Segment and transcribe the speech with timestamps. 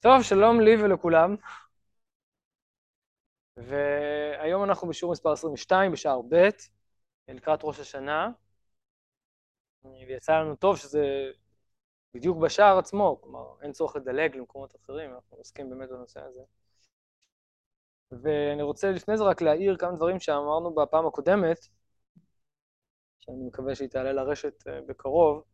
[0.00, 1.36] טוב, שלום לי ולכולם.
[3.56, 6.48] והיום אנחנו בשיעור מספר 22 בשער ב',
[7.28, 8.30] לקראת ראש השנה.
[9.84, 11.30] ויצא לנו טוב שזה
[12.14, 16.40] בדיוק בשער עצמו, כלומר, אין צורך לדלג למקומות אחרים, אנחנו עוסקים באמת בנושא הזה.
[18.12, 21.58] ואני רוצה לפני זה רק להעיר כמה דברים שאמרנו בפעם הקודמת,
[23.20, 25.44] שאני מקווה שהיא תעלה לרשת אה, בקרוב.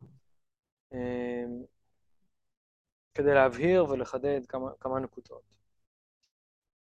[3.15, 5.41] כדי להבהיר ולחדד כמה, כמה נקודות.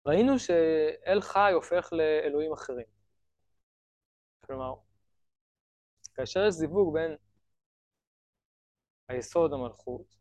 [0.06, 2.86] ראינו שאל חי הופך לאלוהים אחרים.
[4.46, 4.74] כלומר,
[6.14, 7.16] כאשר יש זיווג בין
[9.08, 10.16] היסוד המלכות,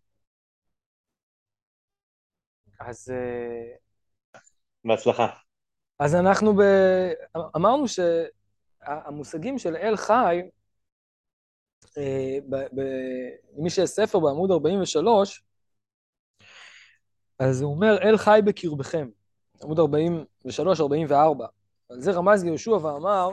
[2.80, 3.10] אז...
[3.10, 3.76] אה,
[4.84, 5.26] בהצלחה.
[5.98, 6.60] אז אנחנו ב...
[7.56, 10.42] אמרנו שהמושגים של אל חי,
[11.98, 12.38] אה,
[13.56, 15.42] למי שיש ספר בעמוד 43,
[17.38, 19.08] אז הוא אומר, אל חי בקרבכם,
[19.62, 19.82] עמוד 43-44.
[21.88, 23.28] על זה רמז יהושע ואמר,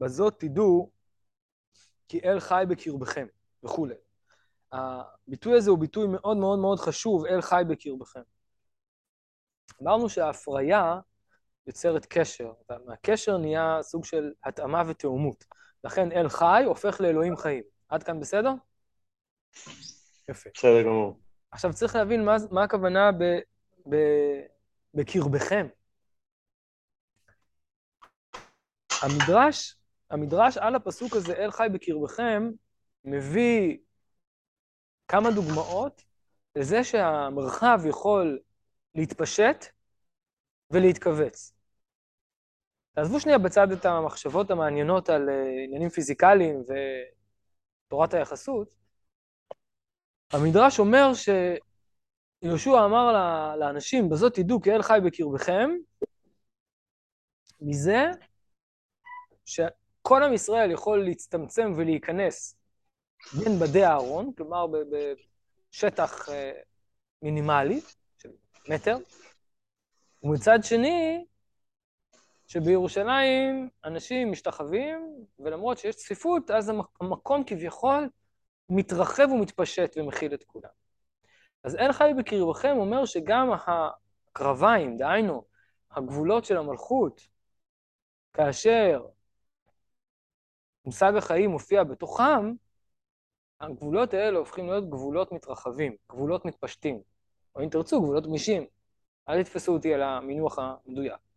[0.00, 0.90] בזאת תדעו
[2.08, 3.26] כי אל חי בקרבכם,
[3.64, 3.94] וכולי.
[4.72, 8.20] הביטוי הזה הוא ביטוי מאוד מאוד מאוד חשוב, אל חי בקרבכם.
[9.82, 11.00] אמרנו שההפריה
[11.66, 12.52] יוצרת קשר,
[12.86, 15.44] מהקשר נהיה סוג של התאמה ותאומות.
[15.84, 17.62] לכן אל חי הופך לאלוהים חיים.
[17.88, 18.52] עד כאן בסדר?
[20.30, 20.50] יפה.
[20.54, 21.18] בסדר גמור.
[21.52, 23.24] עכשיו צריך להבין מה, מה הכוונה ב,
[23.88, 23.96] ב,
[24.94, 25.66] בקרבכם.
[29.02, 29.76] המדרש,
[30.10, 32.50] המדרש על הפסוק הזה, אל חי בקרבכם,
[33.04, 33.78] מביא
[35.08, 36.02] כמה דוגמאות
[36.56, 38.38] לזה שהמרחב יכול
[38.94, 39.64] להתפשט
[40.70, 41.52] ולהתכווץ.
[42.94, 46.62] תעזבו שנייה בצד את המחשבות המעניינות על אה, עניינים פיזיקליים
[47.88, 48.81] ותורת היחסות,
[50.32, 53.12] המדרש אומר שיהושע אמר
[53.56, 55.70] לאנשים, בזאת תדעו כי אל חי בקרבכם,
[57.60, 58.04] מזה
[59.44, 62.56] שכל עם ישראל יכול להצטמצם ולהיכנס
[63.38, 66.52] בין בדי הארון, כלומר בשטח אה,
[67.22, 67.80] מינימלי
[68.18, 68.30] של
[68.68, 68.96] מטר,
[70.22, 71.24] ומצד שני,
[72.46, 78.08] שבירושלים אנשים משתחווים, ולמרות שיש צפיפות, אז המקום כביכול
[78.68, 80.70] מתרחב ומתפשט ומכיל את כולם.
[81.64, 85.44] אז אל חי בקרבכם אומר שגם הקרביים, דהיינו,
[85.90, 87.28] הגבולות של המלכות,
[88.32, 89.06] כאשר
[90.84, 92.52] מושג החיים מופיע בתוכם,
[93.60, 97.00] הגבולות האלה הופכים להיות גבולות מתרחבים, גבולות מתפשטים,
[97.56, 98.66] או אם תרצו, גבולות גמישים.
[99.28, 101.31] אל תתפסו אותי על המינוח המדויק.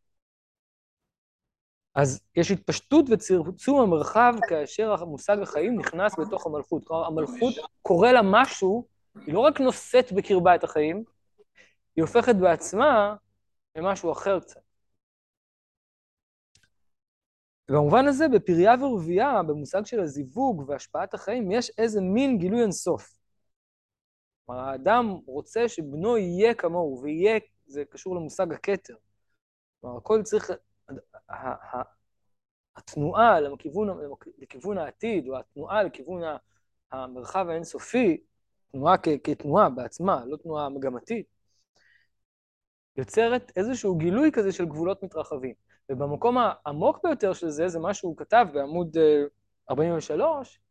[1.96, 6.86] אז יש התפשטות וצמצום המרחב כאשר המושג החיים נכנס בתוך המלכות.
[6.88, 8.88] כלומר, המלכות קורא לה משהו,
[9.26, 11.04] היא לא רק נושאת בקרבה את החיים,
[11.96, 13.16] היא הופכת בעצמה
[13.76, 14.60] למשהו אחר קצת.
[17.70, 23.18] במובן הזה, בפריה ורבייה, במושג של הזיווג והשפעת החיים, יש איזה מין גילוי אינסוף.
[24.46, 28.96] כלומר, האדם רוצה שבנו יהיה כמוהו, ויהיה, זה קשור למושג הכתר.
[29.82, 30.52] כלומר, הכל צריך
[32.76, 33.90] התנועה לכיוון,
[34.38, 36.22] לכיוון העתיד, או התנועה לכיוון
[36.92, 38.18] המרחב האינסופי,
[38.72, 41.26] תנועה כ, כתנועה בעצמה, לא תנועה מגמתית,
[42.98, 45.54] יוצרת איזשהו גילוי כזה של גבולות מתרחבים.
[45.90, 48.98] ובמקום העמוק ביותר של זה, זה מה שהוא כתב בעמוד
[49.70, 50.62] 43, אה,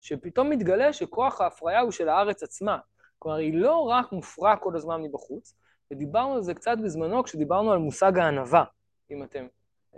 [0.00, 2.78] שפתאום מתגלה שכוח ההפריה הוא של הארץ עצמה.
[3.18, 5.54] כלומר, היא לא רק מופרעה כל הזמן מבחוץ,
[5.90, 8.64] ודיברנו על זה קצת בזמנו כשדיברנו על מושג הענווה,
[9.10, 9.46] אם אתם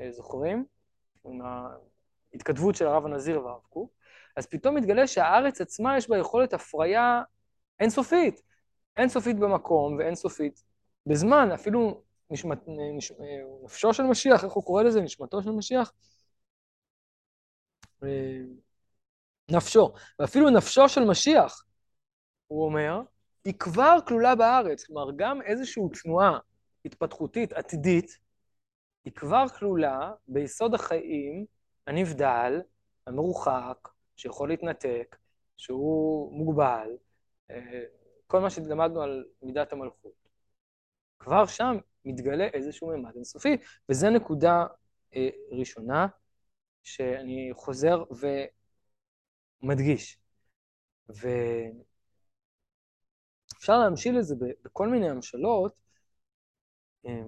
[0.00, 0.64] אה, זוכרים,
[1.24, 1.40] עם
[2.32, 3.90] ההתכתבות של הרב הנזיר והרב קוק,
[4.36, 7.22] אז פתאום מתגלה שהארץ עצמה יש בה יכולת הפריה
[7.80, 8.42] אינסופית.
[8.96, 10.62] אינסופית במקום ואינסופית
[11.06, 13.12] בזמן, אפילו נשמת, נש,
[13.64, 15.00] נפשו של משיח, איך הוא קורא לזה?
[15.00, 15.92] נשמתו של משיח?
[18.04, 18.08] אה,
[19.50, 19.92] נפשו.
[20.18, 21.64] ואפילו נפשו של משיח,
[22.46, 23.00] הוא אומר,
[23.44, 24.84] היא כבר כלולה בארץ.
[24.84, 26.38] כלומר, גם איזושהי תנועה
[26.84, 28.18] התפתחותית עתידית,
[29.04, 31.46] היא כבר כלולה ביסוד החיים
[31.86, 32.60] הנבדל,
[33.06, 35.16] המרוחק, שיכול להתנתק,
[35.56, 36.88] שהוא מוגבל,
[37.50, 37.84] אה,
[38.26, 40.28] כל מה שלמדנו על מידת המלכות.
[41.18, 43.56] כבר שם מתגלה איזשהו ממד אינסופי,
[43.88, 44.66] וזו נקודה
[45.16, 46.06] אה, ראשונה
[46.82, 48.04] שאני חוזר
[49.62, 50.18] ומדגיש.
[51.08, 51.68] ואפשר
[53.78, 54.34] להמשיל את זה
[54.64, 55.74] בכל מיני המשלות,
[57.06, 57.22] אה,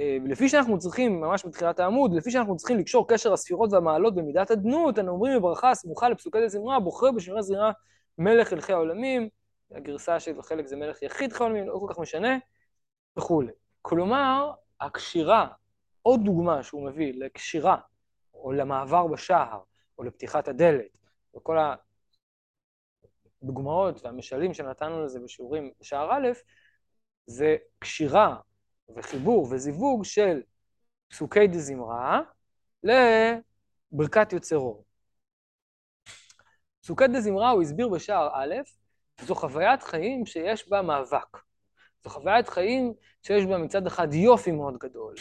[0.00, 4.50] אה, לפי שאנחנו צריכים, ממש בתחילת העמוד, לפי שאנחנו צריכים לקשור קשר הספירות והמעלות במידת
[4.50, 7.72] אדנות, אנו אומרים בברכה הסמוכה לפסוקי דזמרה, בוחר בשמירה זרירה
[8.18, 9.28] מלך הלכי העולמים,
[9.70, 12.38] הגרסה של חלק זה מלך יחיד חי העולמים, לא כל כך משנה,
[13.16, 13.52] וכולי.
[13.82, 15.48] כלומר, הקשירה,
[16.02, 17.76] עוד דוגמה שהוא מביא לקשירה,
[18.34, 19.60] או למעבר בשער,
[19.98, 20.98] או לפתיחת הדלת,
[21.36, 21.56] וכל
[23.42, 26.28] הדוגמאות והמשלים שנתנו לזה בשיעורים בשער א',
[27.26, 28.36] זה קשירה
[28.96, 30.42] וחיבור וזיווג של
[31.08, 32.20] פסוקי דזמרה
[32.82, 34.84] לברכת יוצר אור.
[36.80, 38.54] פסוקי דזמרה הוא הסביר בשער א',
[39.20, 41.49] זו חוויית חיים שיש בה מאבק.
[42.04, 42.92] זו חוויית חיים
[43.22, 45.14] שיש בה מצד אחד יופי מאוד גדול,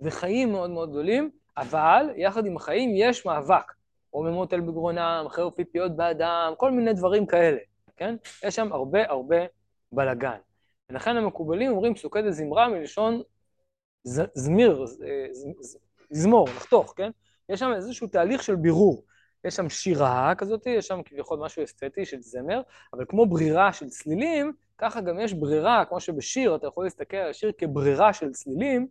[0.00, 3.72] וחיים מאוד מאוד גדולים, אבל יחד עם החיים יש מאבק.
[4.12, 7.58] רוממות אל בגרונם, חרב פיפיות באדם, כל מיני דברים כאלה,
[7.96, 8.14] כן?
[8.44, 9.36] יש שם הרבה הרבה
[9.92, 10.38] בלגן.
[10.90, 13.22] ולכן המקובלים אומרים פסוקי דזמרה מלשון
[14.34, 14.84] זמיר,
[16.10, 17.10] זמור, לחתוך, כן?
[17.48, 19.04] יש שם איזשהו תהליך של בירור.
[19.44, 22.62] יש שם שירה כזאת, יש שם כביכול משהו אסתטי של זמר,
[22.92, 24.52] אבל כמו ברירה של צלילים,
[24.82, 28.86] ככה גם יש ברירה, כמו שבשיר אתה יכול להסתכל על השיר כברירה של צלילים,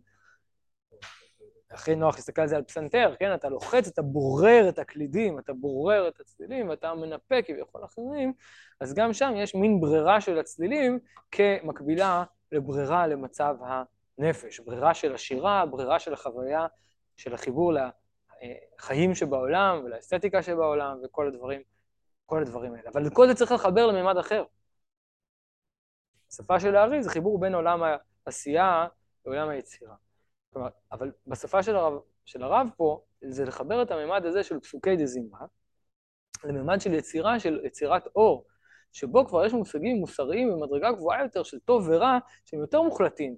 [1.70, 3.34] הכי נוח להסתכל על זה על פסנתר, כן?
[3.34, 8.32] אתה לוחץ, אתה בורר את הקלידים, אתה בורר את הצלילים, ואתה מנפה כביכול אחרים,
[8.80, 10.98] אז גם שם יש מין ברירה של הצלילים
[11.30, 13.56] כמקבילה לברירה למצב
[14.18, 16.66] הנפש, ברירה של השירה, ברירה של החוויה,
[17.16, 21.60] של החיבור לחיים שבעולם ולאסתטיקה שבעולם וכל הדברים,
[22.26, 22.90] כל הדברים האלה.
[22.92, 24.44] אבל כל זה צריך לחבר לממד אחר.
[26.32, 27.82] השפה של הארי זה חיבור בין עולם
[28.26, 28.86] העשייה
[29.26, 29.94] לעולם היצירה.
[30.52, 31.92] כלומר, אבל בשפה של הרב,
[32.24, 35.38] של הרב פה, זה לחבר את הממד הזה של פסוקי דזימה,
[36.44, 38.44] לממד של יצירה, של יצירת אור,
[38.92, 43.36] שבו כבר יש מושגים מוסריים במדרגה גבוהה יותר של טוב ורע, שהם יותר מוחלטים.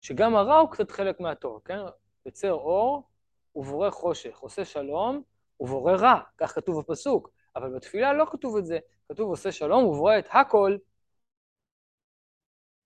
[0.00, 1.78] שגם הרע הוא קצת חלק מהטוב, כן?
[2.26, 3.08] יוצר אור
[3.54, 5.22] ובורא חושך, עושה שלום
[5.60, 7.30] ובורא רע, כך כתוב בפסוק.
[7.56, 8.78] אבל בתפילה לא כתוב את זה,
[9.08, 10.76] כתוב עושה שלום ובורא את הכל.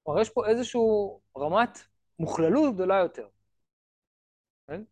[0.03, 0.81] כלומר, יש פה איזושהי
[1.37, 1.79] רמת
[2.19, 3.29] מוכללות גדולה יותר.
[4.67, 4.83] כן?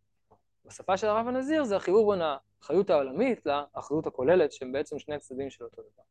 [0.64, 5.50] בשפה של הרב הנזיר זה החיבור בין האחריות העולמית לאחריות הכוללת, שהם בעצם שני צדדים
[5.50, 6.02] של אותו דבר.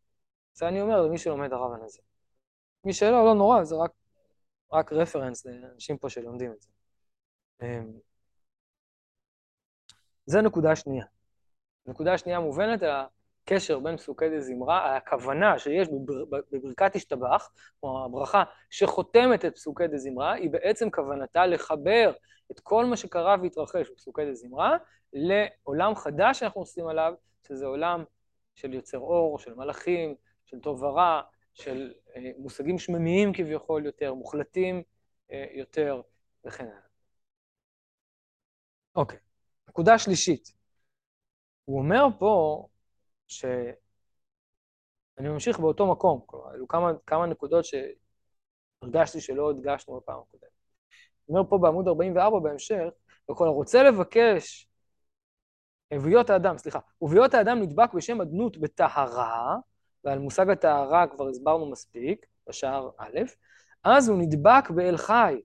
[0.53, 2.03] זה אני אומר למי שלומד הרב הנזיר.
[2.83, 3.91] מי שלא, לא נורא, זה רק,
[4.73, 6.69] רק רפרנס לאנשים פה שלומדים את זה.
[7.61, 7.99] אמ,
[10.25, 11.05] זה נקודה שנייה.
[11.85, 12.79] נקודה שנייה מובנת,
[13.51, 17.49] הקשר בין פסוקי דזמרה, הכוונה שיש בבר, בברכת השתבח,
[17.83, 22.13] או הברכה שחותמת את פסוקי דזמרה, היא בעצם כוונתה לחבר
[22.51, 24.77] את כל מה שקרה והתרחש בפסוקי דזמרה
[25.13, 27.13] לעולם חדש שאנחנו עושים עליו,
[27.47, 28.03] שזה עולם
[28.55, 30.15] של יוצר אור, של מלאכים,
[30.45, 31.21] של טוב ורע,
[31.53, 34.83] של אה, מושגים שממיים כביכול יותר, מוחלטים
[35.31, 36.01] אה, יותר,
[36.45, 36.79] וכן הלאה.
[38.95, 39.17] אוקיי,
[39.69, 40.53] נקודה שלישית.
[41.65, 42.65] הוא אומר פה
[43.29, 50.49] שאני ממשיך באותו מקום, כלומר, היו כמה, כמה נקודות שהרגשתי שלא הדגשנו בפעם הקודמת.
[51.25, 52.85] הוא אומר פה בעמוד 44 בהמשך,
[53.31, 54.69] וכל הרוצה לבקש,
[55.91, 59.57] הביאות האדם, סליחה, וביות האדם נדבק בשם אדנות בטהרה,
[60.03, 63.19] ועל מושג הטהרה כבר הסברנו מספיק, בשער א',
[63.83, 65.41] אז הוא נדבק באל חי.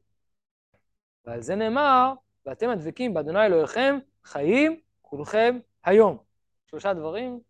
[1.25, 2.13] ועל זה נאמר,
[2.47, 6.19] ואתם הדבקים באדוני אלוהיכם, חיים כולכם היום.
[6.67, 7.41] שלושה דברים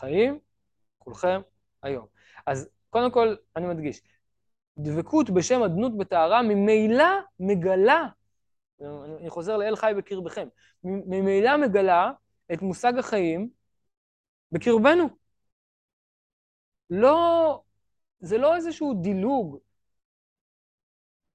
[0.00, 0.38] חיים,
[0.98, 1.40] כולכם
[1.82, 2.06] היום.
[2.46, 4.00] אז קודם כל, אני מדגיש,
[4.78, 7.04] דבקות בשם אדנות בטהרה ממילא
[7.40, 8.06] מגלה,
[9.20, 10.48] אני חוזר לאל חי בקרבכם,
[10.84, 12.12] ממילא מגלה
[12.52, 13.50] את מושג החיים
[14.52, 15.08] בקרבנו.
[16.90, 17.62] לא,
[18.20, 19.58] זה לא איזשהו דילוג,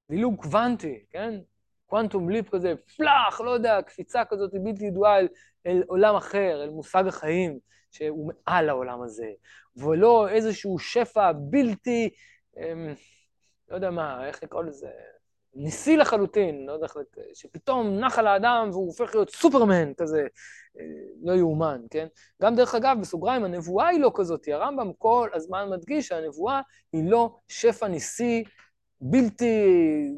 [0.10, 1.40] דילוג קוונטי, כן?
[1.86, 5.28] קוונטום ליפ כזה, פלאח, לא יודע, קפיצה כזאת בלתי ידועה אל,
[5.66, 7.60] אל עולם אחר, אל מושג החיים.
[7.96, 9.32] שהוא מעל העולם הזה,
[9.78, 12.10] ולא איזשהו שפע בלתי,
[12.58, 12.94] אמ,
[13.70, 14.90] לא יודע מה, איך לקרוא לזה,
[15.56, 16.98] ניסי לחלוטין, לא יודע איך,
[17.34, 20.28] שפתאום נח על האדם והוא הופך להיות סופרמן כזה,
[20.80, 20.86] אה,
[21.24, 22.08] לא יאומן, כן?
[22.42, 26.62] גם דרך אגב, בסוגריים, הנבואה היא לא כזאת, הרמב"ם כל הזמן מדגיש שהנבואה
[26.94, 28.44] היא לא שפע ניסי
[29.02, 29.66] בלתי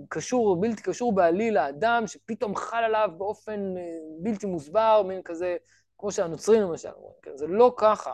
[0.09, 3.83] קשור, בלתי קשור בעליל לאדם, שפתאום חל עליו באופן אה,
[4.19, 5.57] בלתי מוסבר, מין כזה
[5.97, 7.37] כמו שהנוצרים למשל אומרים, כן?
[7.37, 8.13] זה לא ככה.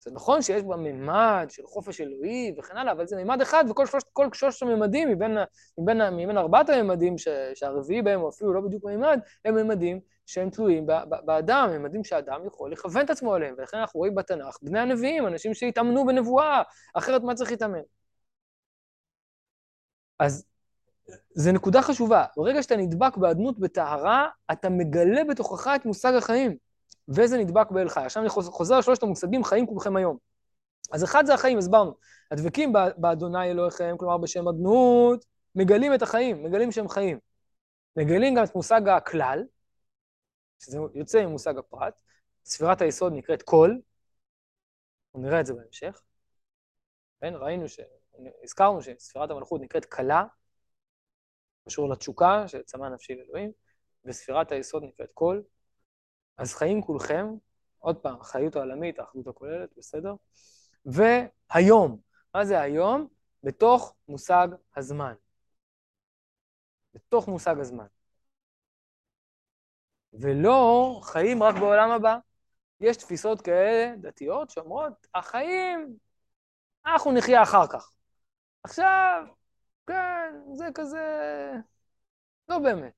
[0.00, 3.86] זה נכון שיש בה ממד של חופש אלוהי וכן הלאה, אבל זה ממד אחד, וכל
[3.86, 5.36] שלושת, כל שלושת הממדים מבין,
[5.78, 10.50] מבין, מבין ארבעת הממדים, ש, שהרביעי בהם הוא אפילו לא בדיוק ממד, הם ממדים שהם
[10.50, 10.86] תלויים
[11.24, 15.54] באדם, ממדים שהאדם יכול לכוון את עצמו עליהם, ולכן אנחנו רואים בתנ"ך בני הנביאים, אנשים
[15.54, 16.62] שהתאמנו בנבואה,
[16.94, 17.82] אחרת מה צריך להתאמן?
[20.18, 20.46] אז
[21.34, 22.24] זו נקודה חשובה.
[22.36, 26.56] ברגע שאתה נדבק באדנות בטהרה, אתה מגלה בתוכך את מושג החיים,
[27.08, 28.00] וזה נדבק באל חי.
[28.00, 30.16] עכשיו אני חוזר לשלושת המושגים, חיים כולכם היום.
[30.92, 31.94] אז אחד זה החיים, הסברנו.
[32.30, 37.18] הדבקים באדוני אלוהיכם, כלומר בשם אדנות, מגלים את החיים, מגלים שהם חיים.
[37.96, 39.44] מגלים גם את מושג הכלל,
[40.58, 41.94] שזה יוצא ממושג הפרט.
[42.44, 43.80] ספירת היסוד נקראת קול,
[45.14, 46.02] נראה את זה בהמשך.
[47.20, 47.80] כן, ראינו, ש...
[48.42, 50.24] הזכרנו שספירת המלכות נקראת כלה,
[51.68, 53.52] קשור לתשוקה, שצמא נפשי לאלוהים,
[54.04, 55.42] וספירת היסוד נקראת קול.
[56.38, 57.26] אז חיים כולכם,
[57.78, 60.14] עוד פעם, החיות העולמית, האחדות הכוללת, בסדר?
[60.86, 62.00] והיום,
[62.34, 63.08] מה זה היום?
[63.42, 65.14] בתוך מושג הזמן.
[66.94, 67.86] בתוך מושג הזמן.
[70.12, 72.18] ולא חיים רק בעולם הבא.
[72.80, 75.96] יש תפיסות כאלה, דתיות, שאומרות, החיים,
[76.86, 77.90] אנחנו נחיה אחר כך.
[78.62, 79.24] עכשיו,
[79.86, 81.00] כן, זה כזה...
[82.48, 82.92] לא באמת.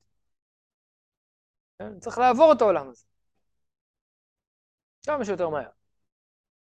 [1.79, 1.99] כן?
[2.01, 3.05] צריך לעבור את העולם הזה.
[5.07, 5.69] כמה שיותר מהר.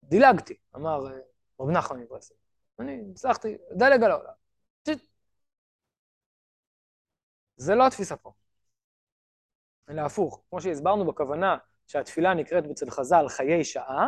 [0.03, 1.19] דילגתי, אמר אה,
[1.59, 2.37] רב נחמן מברסלב.
[2.79, 4.33] אני הצלחתי לדלג על העולם.
[7.57, 8.31] זה לא התפיסה פה,
[9.89, 10.41] אלא הפוך.
[10.49, 11.57] כמו שהסברנו בכוונה
[11.87, 14.07] שהתפילה נקראת אצל חז"ל חיי שעה,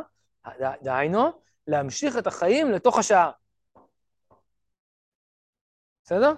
[0.82, 3.32] דהיינו, להמשיך את החיים לתוך השעה.
[6.04, 6.34] בסדר?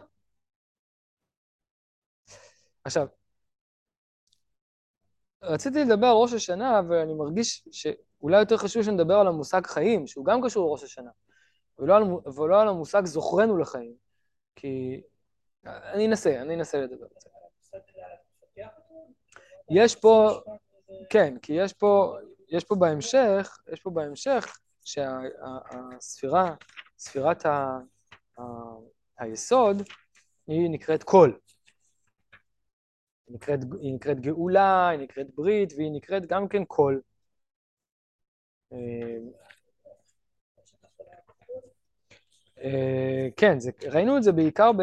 [2.84, 3.08] עכשיו,
[5.44, 10.08] רציתי לדבר על ראש השנה, אבל אני מרגיש שאולי יותר חשוב שנדבר על המושג חיים,
[10.08, 11.12] שהוא גם קשור לראש השנה,
[11.80, 12.04] ולא על,
[12.36, 13.94] ולא על המושג זוכרנו לחיים,
[14.56, 15.02] כי...
[15.66, 17.30] אני אנסה, אני אנסה לדבר על זה.
[19.70, 20.30] יש פה,
[21.10, 22.16] כן, כי יש פה,
[22.50, 26.56] יש פה בהמשך, יש פה בהמשך שהספירה,
[26.98, 27.80] ספירת ה...
[29.20, 29.82] היסוד,
[30.48, 31.40] היא נקראת קול.
[33.32, 37.02] היא נקראת, היא נקראת גאולה, היא נקראת ברית, והיא נקראת גם כן קול.
[38.74, 38.78] אה,
[42.64, 44.82] אה, כן, זה, ראינו את זה בעיקר, ב,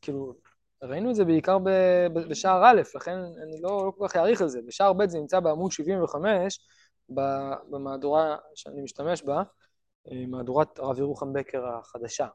[0.00, 0.34] כאילו,
[0.82, 1.68] ראינו את זה בעיקר ב,
[2.14, 4.62] ב, בשער א', לכן אני לא, לא כל כך אעריך על זה.
[4.66, 6.60] בשער ב' זה נמצא בעמוד 75,
[7.70, 9.42] במהדורה שאני משתמש בה,
[10.12, 12.28] אה, מהדורת הרב ירוחם בקר החדשה.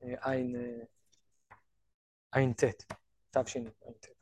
[0.00, 0.56] עין,
[2.32, 2.64] עין ט',
[3.30, 4.17] תש"ע, עין ט'.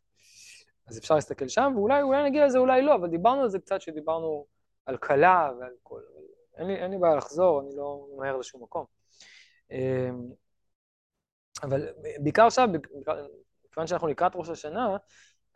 [0.87, 3.81] אז אפשר להסתכל שם, ואולי אולי נגיע לזה, אולי לא, אבל דיברנו על זה קצת,
[3.81, 4.47] שדיברנו
[4.87, 6.01] על כלה ועל כל...
[6.57, 8.85] אין לי, אין לי בעיה לחזור, אני לא ממהר לשום מקום.
[9.71, 10.31] אמ,
[11.63, 11.89] אבל
[12.19, 12.69] בעיקר עכשיו,
[13.69, 14.97] מכיוון שאנחנו לקראת ראש השנה,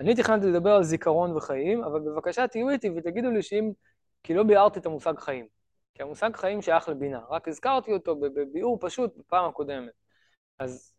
[0.00, 3.72] אני תכננתי לדבר על זיכרון וחיים, אבל בבקשה תהיו איתי ותגידו לי שאם,
[4.22, 5.46] כי לא ביארתי את המושג חיים.
[5.94, 9.92] כי המושג חיים שייך לבינה, רק הזכרתי אותו בביאור פשוט בפעם הקודמת.
[10.58, 10.94] אז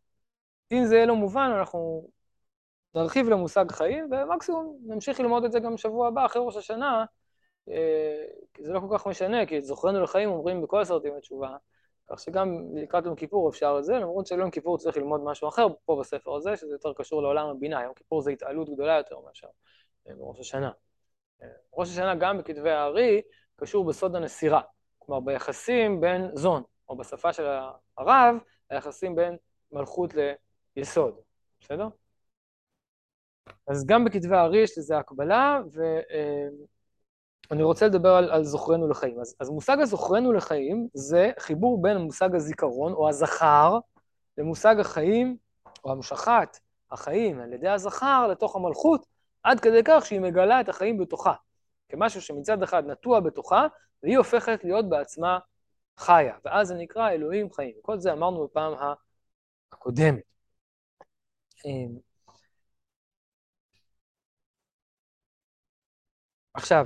[0.71, 2.09] אם זה יהיה לא מובן, אנחנו
[2.95, 7.05] נרחיב למושג חיים, ומקסימום נמשיך ללמוד את זה גם שבוע הבא, אחרי ראש השנה,
[7.69, 11.55] אה, כי זה לא כל כך משנה, כי את זוכרנו לחיים אומרים בכל הסרטים התשובה,
[12.09, 15.67] כך שגם לקראת יום כיפור אפשר את זה, למרות שליום כיפור צריך ללמוד משהו אחר
[15.85, 19.47] פה בספר הזה, שזה יותר קשור לעולם הבינה, יום כיפור זה התעלות גדולה יותר מאשר
[20.07, 20.71] אה, בראש השנה.
[21.43, 23.21] אה, ראש השנה גם בכתבי הארי
[23.55, 24.61] קשור בסוד הנסירה,
[24.99, 27.47] כלומר ביחסים בין זון, או בשפה של
[27.97, 28.35] הרב,
[28.69, 29.37] היחסים בין
[29.71, 30.13] מלכות
[30.75, 31.19] ליסוד,
[31.61, 31.87] בסדר?
[33.67, 35.59] אז גם בכתבי הארי יש לזה הקבלה,
[37.49, 39.19] ואני רוצה לדבר על, על זוכרנו לחיים.
[39.19, 43.79] אז, אז מושג הזוכרנו לחיים זה חיבור בין מושג הזיכרון, או הזכר,
[44.37, 45.37] למושג החיים,
[45.83, 46.57] או המשכת
[46.91, 49.05] החיים על ידי הזכר לתוך המלכות,
[49.43, 51.33] עד כדי כך שהיא מגלה את החיים בתוכה,
[51.89, 53.67] כמשהו שמצד אחד נטוע בתוכה,
[54.03, 55.39] והיא הופכת להיות בעצמה
[55.97, 57.75] חיה, ואז זה נקרא אלוהים חיים.
[57.81, 58.73] כל זה אמרנו בפעם
[59.71, 60.21] הקודמת.
[66.53, 66.85] עכשיו,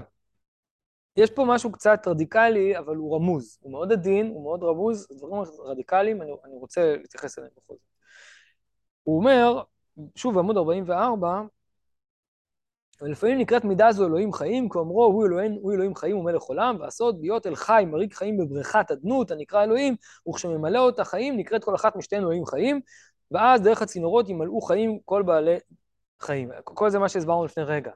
[1.18, 3.58] יש פה משהו קצת רדיקלי, אבל הוא רמוז.
[3.62, 7.82] הוא מאוד עדין, הוא מאוד רמוז, דברים רדיקליים, אני, אני רוצה להתייחס אליהם בכל זאת.
[9.04, 9.62] הוא אומר,
[10.16, 11.42] שוב בעמוד 44,
[13.02, 17.22] ולפעמים נקראת מידה זו אלוהים חיים, כאומרו הוא אלוהים, הוא אלוהים חיים ומלך עולם, ועשות
[17.22, 19.96] ביות אל חי, מריג חיים בבריכת אדנות, הנקרא אלוהים,
[20.30, 22.82] וכשממלא אותה חיים, נקראת כל אחת משתיהן אלוהים חיים,
[23.32, 25.58] ואז דרך הצינורות ימלאו חיים כל בעלי
[26.22, 26.50] חיים.
[26.64, 27.92] כל זה מה שהסברנו לפני רגע.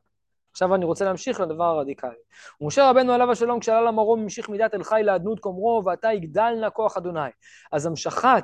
[0.59, 2.15] עכשיו אני רוצה להמשיך לדבר הרדיקלי.
[2.61, 6.69] ומשה רבנו עליו השלום כשעלה למרום המשיך מידת אל חי לאדנות כאומרו ועתה יגדל נא
[6.69, 7.29] כוח אדוני.
[7.71, 8.43] אז המשכת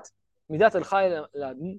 [0.50, 1.10] מידת אל חי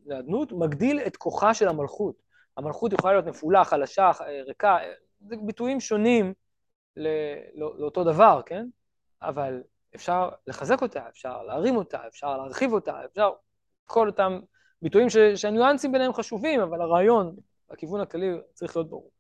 [0.07, 2.14] לאדנות מגדיל את כוחה של המלכות.
[2.57, 4.11] המלכות יכולה להיות נפולה, חלשה,
[4.47, 4.78] ריקה,
[5.21, 6.35] זה ביטויים שונים
[6.97, 8.66] לא, לאותו דבר, כן?
[9.23, 9.62] אבל
[9.95, 13.31] אפשר לחזק אותה, אפשר להרים אותה, אפשר להרחיב אותה, אפשר
[13.87, 14.40] כל אותם
[14.83, 17.37] ביטויים ש, שהניואנסים ביניהם חשובים, אבל הרעיון,
[17.71, 19.15] הכיוון הכללי צריך להיות ברור.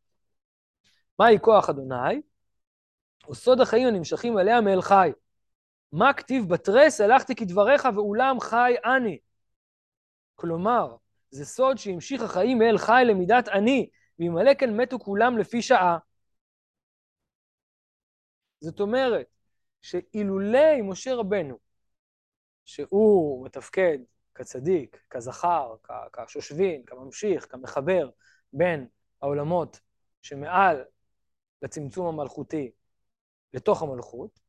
[1.18, 2.20] מהי כוח אדוני?
[3.26, 5.10] הוא סוד החיים הנמשכים עליה מאל חי.
[5.92, 9.18] מה כתיב בתרס, הלכתי כדבריך ואולם חי אני.
[10.34, 10.96] כלומר,
[11.30, 15.98] זה סוד שהמשיך החיים מאל חי למידת אני, וימלא כן מתו כולם לפי שעה.
[18.60, 19.26] זאת אומרת,
[19.82, 21.58] שאילולי משה רבנו,
[22.64, 23.98] שהוא מתפקד
[24.34, 25.74] כצדיק, כזכר,
[26.26, 28.10] כשושבין, כממשיך, כמחבר
[28.52, 28.86] בין
[29.22, 29.80] העולמות
[30.22, 30.84] שמעל
[31.62, 32.70] לצמצום המלכותי
[33.54, 34.40] לתוך המלכות,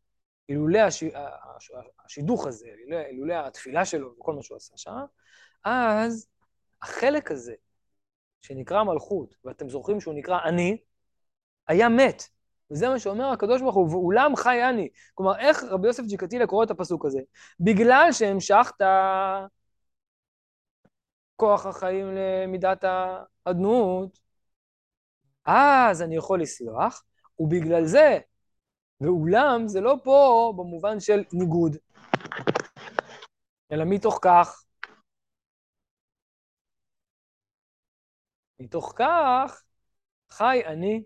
[0.49, 1.03] אילולא הש...
[2.05, 2.67] השידוך הזה,
[3.09, 4.91] אילולא התפילה שלו וכל מה שהוא עשה שם,
[5.63, 6.27] אז
[6.81, 7.53] החלק הזה,
[8.41, 10.77] שנקרא מלכות, ואתם זוכרים שהוא נקרא אני,
[11.67, 12.23] היה מת.
[12.71, 14.89] וזה מה שאומר הקדוש ברוך הוא, ואולם חי אני.
[15.13, 17.19] כלומר, איך רבי יוסף ג'יקטילה קורא את הפסוק הזה?
[17.59, 18.81] בגלל שהמשכת
[21.35, 24.19] כוח החיים למידת האדנות,
[25.47, 27.03] אז אני יכול לסלוח,
[27.39, 28.19] ובגלל זה,
[29.01, 31.77] ואולם זה לא פה במובן של ניגוד,
[33.71, 34.63] אלא מתוך כך,
[38.59, 39.63] מתוך כך
[40.29, 41.03] חי אני.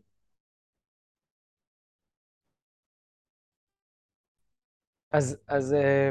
[5.11, 6.09] אז, אז אה,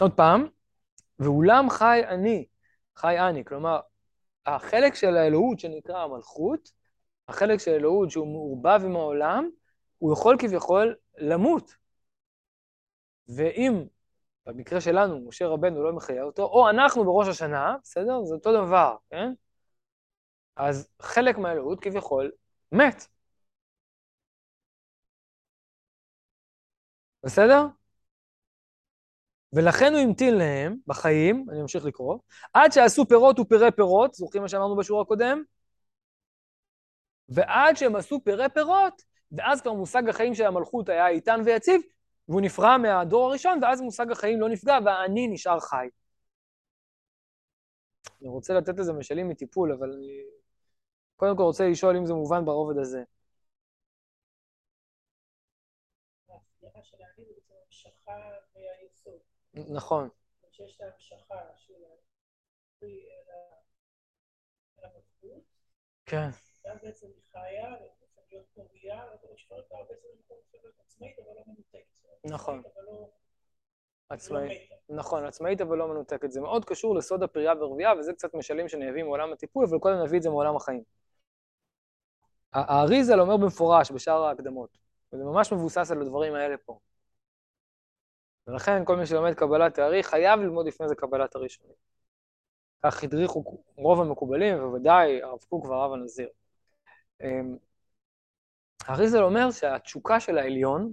[0.00, 0.46] עוד פעם,
[1.18, 2.46] ואולם חי אני,
[2.96, 3.80] חי אני, כלומר,
[4.46, 6.81] החלק של האלוהות שנקרא המלכות,
[7.32, 9.50] החלק של האלוהות שהוא מעורבב עם העולם,
[9.98, 11.76] הוא יכול כביכול למות.
[13.28, 13.84] ואם
[14.46, 18.24] במקרה שלנו, משה רבנו לא מחיה אותו, או אנחנו בראש השנה, בסדר?
[18.24, 19.32] זה אותו דבר, כן?
[20.56, 22.30] אז חלק מהאלוהות כביכול
[22.72, 23.06] מת.
[27.24, 27.66] בסדר?
[29.52, 32.18] ולכן הוא המתין להם בחיים, אני אמשיך לקרוא,
[32.52, 35.42] עד שעשו פירות ופרי פירות, זוכרים מה שאמרנו בשיעור הקודם?
[37.28, 41.80] ועד שהם עשו פרי פירות, ואז כבר מושג החיים של המלכות היה איתן ויציב,
[42.28, 45.88] והוא נפרע מהדור הראשון, ואז מושג החיים לא נפגע, והאני נשאר חי.
[48.20, 50.22] אני רוצה לתת לזה משלים מטיפול, אבל אני
[51.16, 53.02] קודם כל רוצה לשאול אם זה מובן ברובד הזה.
[59.54, 60.08] נכון.
[60.52, 61.16] שיש של
[66.06, 66.30] כן.
[66.72, 67.70] גם בעצם היא חיה,
[68.30, 69.02] להיות פוריה,
[70.86, 71.98] עצמאית אבל לא מנותקת.
[72.24, 72.62] נכון.
[72.76, 73.08] לא-
[74.08, 76.32] עצמאית, לא נכון, עצמאית אבל לא מנותקת.
[76.32, 80.18] זה מאוד קשור לסוד הפרייה והרבייה, וזה קצת משלים שנהבים מעולם הטיפול, אבל קודם נביא
[80.18, 80.82] את זה מעולם החיים.
[82.52, 84.78] האריזל אומר במפורש בשאר ההקדמות,
[85.12, 86.78] וזה ממש מבוסס על הדברים האלה פה.
[88.46, 91.76] ולכן כל מי שלומד קבלת תארי חייב ללמוד לפני זה קבלת הראשונים.
[92.82, 96.28] כך הדריכו רוב המקובלים, ובוודאי הרב קוק והרב הנזיר.
[97.20, 97.56] אמ,
[98.88, 100.92] אריזל אומר שהתשוקה של העליון,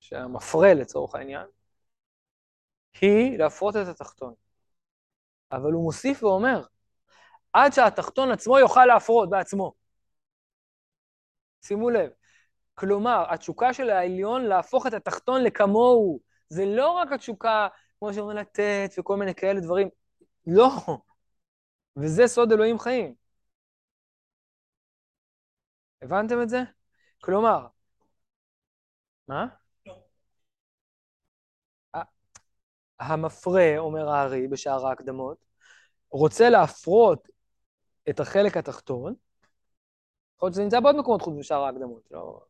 [0.00, 1.46] שהמפרה לצורך העניין,
[3.00, 4.34] היא להפרות את התחתון.
[5.52, 6.64] אבל הוא מוסיף ואומר,
[7.52, 9.72] עד שהתחתון עצמו יוכל להפרות בעצמו.
[11.64, 12.10] שימו לב,
[12.74, 16.20] כלומר, התשוקה של העליון להפוך את התחתון לכמוהו.
[16.48, 19.88] זה לא רק התשוקה, כמו שאומרים לתת וכל מיני כאלה דברים,
[20.46, 20.70] לא.
[21.96, 23.21] וזה סוד אלוהים חיים.
[26.02, 26.62] הבנתם את זה?
[27.20, 27.66] כלומר,
[29.28, 29.46] מה?
[33.00, 35.44] המפרה, אומר הארי בשער ההקדמות,
[36.10, 37.28] רוצה להפרות
[38.10, 39.14] את החלק התחתון,
[40.36, 42.40] יכול להיות שזה נמצא בעוד מקומות חוץ משאר ההקדמות, לא...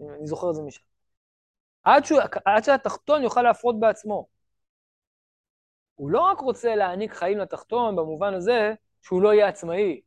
[0.00, 0.82] אני זוכר את זה משם.
[1.84, 4.26] עד, שהוא, עד שהתחתון יוכל להפרות בעצמו.
[5.94, 10.00] הוא לא רק רוצה להעניק חיים לתחתון במובן הזה שהוא לא יהיה עצמאי,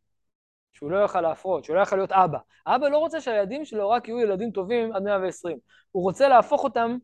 [0.74, 2.38] שהוא לא יוכל להפרות, שהוא לא יוכל להיות אבא.
[2.66, 5.58] האבא לא רוצה שהילדים שלו רק יהיו ילדים טובים עד 120.
[5.92, 6.98] הוא רוצה להפוך אותם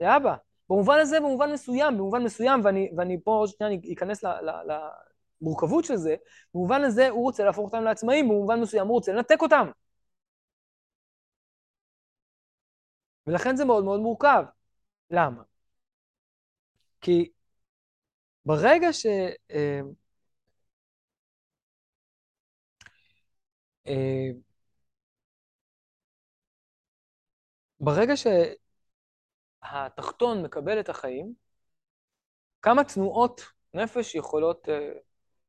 [0.00, 0.36] לאבא.
[0.70, 4.24] במובן הזה, במובן מסוים, במובן מסוים, ואני, ואני פה עוד שנייה אכנס
[5.40, 6.16] למורכבות של זה,
[6.54, 9.70] במובן הזה הוא רוצה להפוך אותם לעצמאים, במובן מסוים הוא רוצה לנתק אותם.
[13.26, 14.44] ולכן זה מאוד מאוד מורכב.
[15.10, 15.42] למה?
[17.00, 17.30] כי
[18.46, 19.06] ברגע ש...
[27.80, 28.12] ברגע
[29.62, 31.34] שהתחתון מקבל את החיים,
[32.62, 33.40] כמה תנועות
[33.74, 34.70] נפש יכולות uh,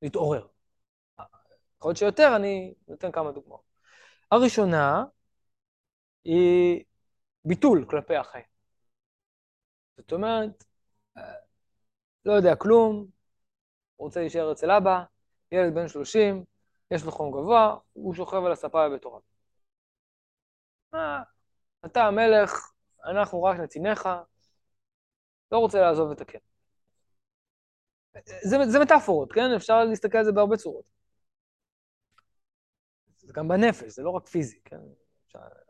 [0.02, 0.48] להתעורר.
[1.78, 3.64] יכול להיות שיותר, אני נותן כמה דוגמאות.
[4.32, 5.06] הראשונה
[6.24, 6.84] היא
[7.46, 8.46] ביטול כלפי החיים.
[9.98, 10.64] זאת אומרת,
[12.26, 13.08] לא יודע כלום,
[13.98, 15.04] רוצה להישאר אצל אבא,
[15.52, 16.44] ילד בן 30,
[16.92, 19.22] יש לו חום גבוה, הוא שוכב על הספה בבית הוריו.
[21.86, 22.72] אתה המלך,
[23.06, 24.10] אנחנו רק נתיניך,
[25.52, 26.40] לא רוצה לעזוב את הקן.
[28.44, 29.54] זה, זה מטאפורות, כן?
[29.56, 30.86] אפשר להסתכל על זה בהרבה צורות.
[33.18, 34.80] זה גם בנפש, זה לא רק פיזי, כן?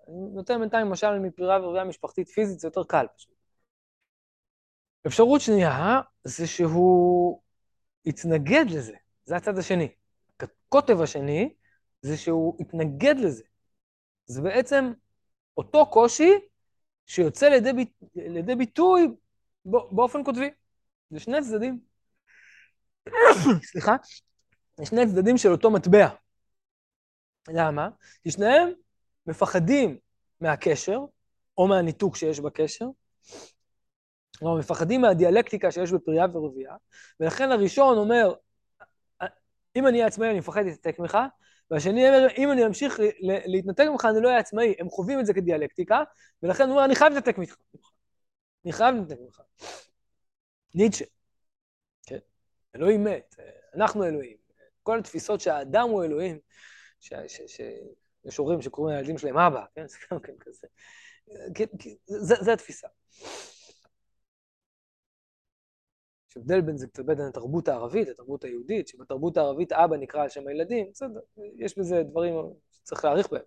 [0.08, 3.34] אני נותן בינתיים משל מפריעה ורבייה משפחתית פיזית, זה יותר קל פשוט.
[5.08, 7.42] אפשרות שנייה זה שהוא
[8.06, 9.96] התנגד לזה, זה הצד השני.
[10.44, 11.54] הקוטב השני
[12.02, 13.44] זה שהוא התנגד לזה.
[14.26, 14.92] זה בעצם
[15.58, 16.32] אותו קושי
[17.06, 17.92] שיוצא לידי, ביט...
[18.16, 19.08] לידי ביטוי
[19.66, 20.50] באופן קוטבי.
[21.10, 21.80] זה שני צדדים.
[23.72, 23.96] סליחה?
[24.78, 26.08] זה שני צדדים של אותו מטבע.
[27.48, 27.90] למה?
[28.24, 28.70] כי שניהם
[29.26, 29.98] מפחדים
[30.42, 31.00] מהקשר,
[31.58, 32.86] או מהניתוק שיש בקשר,
[34.40, 36.76] כלומר, מפחדים מהדיאלקטיקה שיש בפריה ורבייה,
[37.20, 38.34] ולכן הראשון אומר,
[39.76, 41.18] אם אני אהיה עצמאי, אני מפחד להתנתק ממך,
[41.72, 43.00] והשני אומר, אם אני אמשיך
[43.46, 44.76] להתנתק ממך, אני לא אהיה עצמאי.
[44.80, 46.04] הם חווים את זה כדיאלקטיקה,
[46.44, 47.56] ולכן הוא אומר, אני חייב להתנתק ממך.
[48.66, 49.42] אני חייב להתנתק ממך.
[50.76, 51.06] ניטשה.
[52.06, 52.18] כן.
[52.76, 53.36] אלוהים מת,
[53.76, 54.38] אנחנו אלוהים.
[54.84, 56.40] כל התפיסות שהאדם הוא אלוהים,
[57.00, 59.88] שיש הורים שקוראים לילדים שלהם אבא, כן?
[59.88, 60.68] זה גם כן כזה.
[61.56, 61.66] כן,
[62.08, 62.88] זה התפיסה.
[66.32, 70.30] יש הבדל בין זה קצת בין התרבות הערבית לתרבות היהודית, שבתרבות הערבית אבא נקרא על
[70.30, 71.20] שם הילדים, בסדר,
[71.58, 72.34] יש בזה דברים
[72.72, 73.42] שצריך להעריך בהם.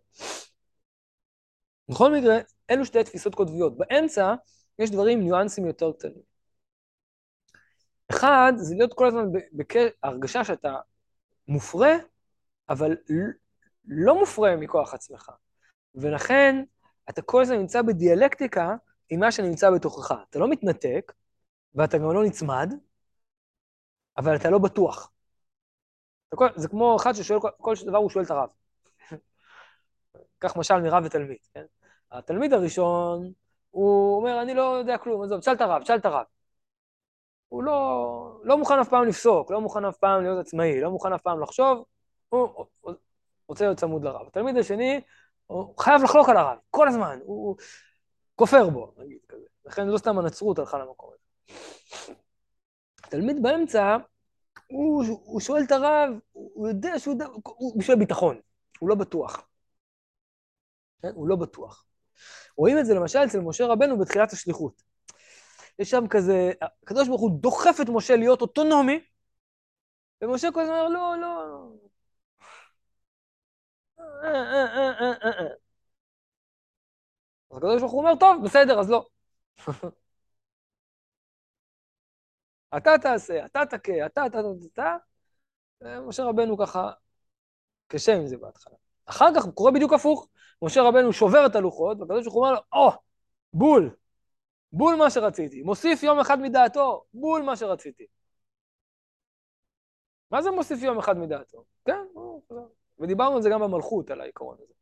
[1.88, 2.38] בכל מקרה,
[2.70, 3.78] אלו שתי תפיסות קוטביות.
[3.78, 4.34] באמצע
[4.78, 6.22] יש דברים, ניואנסים יותר קטנים.
[8.10, 10.74] אחד, זה להיות כל הזמן בהרגשה שאתה
[11.48, 11.92] מופרה,
[12.68, 12.96] אבל
[13.84, 15.30] לא מופרה מכוח עצמך.
[15.94, 16.64] ולכן,
[17.10, 18.76] אתה כל הזמן נמצא בדיאלקטיקה
[19.10, 20.14] עם מה שנמצא בתוכך.
[20.30, 21.12] אתה לא מתנתק,
[21.74, 22.74] ואתה גם לא נצמד,
[24.16, 25.10] אבל אתה לא בטוח.
[26.56, 28.48] זה כמו אחד ששואל, כל דבר הוא שואל את הרב.
[30.38, 31.64] קח משל מרב ותלמיד, כן?
[32.12, 33.32] התלמיד הראשון,
[33.70, 36.24] הוא אומר, אני לא יודע כלום, עזוב, תשאל את הרב, תשאל את הרב.
[37.48, 41.12] הוא לא, לא מוכן אף פעם לפסוק, לא מוכן אף פעם להיות עצמאי, לא מוכן
[41.12, 41.84] אף פעם לחשוב,
[42.28, 42.66] הוא
[43.48, 44.26] רוצה להיות צמוד לרב.
[44.26, 45.00] התלמיד השני,
[45.46, 47.56] הוא חייב לחלוק על הרב, כל הזמן, הוא
[48.34, 49.46] כופר בו, נגיד כזה.
[49.64, 51.23] לכן לא סתם הנצרות הלכה למקום הזה.
[53.10, 53.96] תלמיד באמצע,
[54.66, 58.40] הוא, הוא שואל את הרב, הוא יודע שהוא יודע, הוא בשביל ביטחון,
[58.78, 59.48] הוא לא בטוח.
[61.02, 61.08] כן?
[61.14, 61.84] הוא לא בטוח.
[62.56, 64.82] רואים את זה למשל אצל משה רבנו בתחילת השליחות.
[65.78, 66.52] יש שם כזה,
[66.82, 69.00] הקדוש ברוך הוא דוחף את משה להיות אוטונומי,
[70.22, 71.68] ומשה כל הזמן אומר, לא, לא.
[77.50, 79.06] אז הקדוש ברוך הוא אומר, טוב, בסדר, אז לא.
[82.76, 84.96] אתה תעשה, אתה תכה, אתה, אתה, אתה,
[85.82, 86.90] אתה, משה רבנו ככה
[87.86, 88.74] קשה עם זה בהתחלה.
[89.06, 90.28] אחר כך קורה בדיוק הפוך,
[90.62, 92.94] משה רבנו שובר את הלוחות, והקדוש ברוך הוא אומר לו, או, oh,
[93.52, 93.96] בול,
[94.72, 98.06] בול מה שרציתי, מוסיף יום אחד מדעתו, בול מה שרציתי.
[100.30, 101.64] מה זה מוסיף יום אחד מדעתו?
[101.84, 102.04] כן,
[102.98, 104.72] ודיברנו על זה גם במלכות, על העיקרון הזה.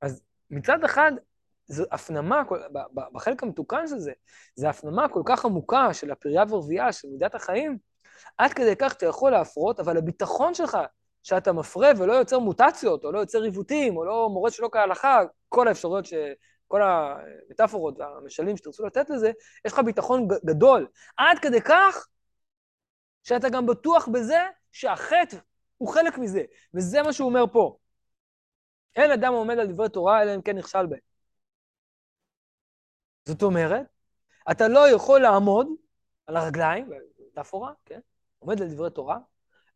[0.00, 1.12] אז מצד אחד,
[1.68, 2.42] זו הפנמה,
[3.12, 4.12] בחלק המתוקן של זה,
[4.56, 7.78] זו הפנמה כל כך עמוקה של הפריה ורבייה, של מידת החיים,
[8.38, 10.78] עד כדי כך אתה יכול להפרות, אבל הביטחון שלך,
[11.22, 15.68] שאתה מפרה ולא יוצר מוטציות, או לא יוצר עיוותים, או לא מורד שלא כהלכה, כל
[15.68, 16.14] האפשרויות, ש...
[16.68, 19.32] כל המטאפורות והמשלים שתרצו לתת לזה,
[19.64, 20.86] יש לך ביטחון גדול.
[21.16, 22.08] עד כדי כך
[23.22, 24.38] שאתה גם בטוח בזה
[24.72, 25.36] שהחטא
[25.78, 26.42] הוא חלק מזה,
[26.74, 27.76] וזה מה שהוא אומר פה.
[28.96, 31.00] אין אדם עומד על דברי תורה, אלא אם כן נכשל בהם.
[33.28, 33.86] זאת אומרת,
[34.50, 35.68] אתה לא יכול לעמוד
[36.26, 36.90] על הרגליים,
[37.30, 38.00] מטאפורה, כן?
[38.38, 39.18] עומד על דברי תורה,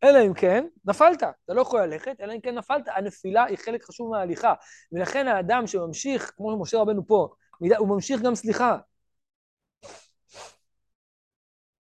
[0.03, 1.23] אלא אם כן נפלת.
[1.23, 2.87] אתה לא יכול ללכת, אלא אם כן נפלת.
[2.87, 4.53] הנפילה היא חלק חשוב מההליכה.
[4.91, 7.27] ולכן האדם שממשיך, כמו משה רבנו פה,
[7.77, 8.77] הוא ממשיך גם סליחה.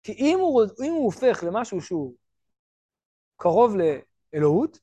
[0.04, 2.16] כי אם הוא, אם הוא הופך למשהו שהוא
[3.38, 3.76] קרוב
[4.34, 4.80] לאלוהות,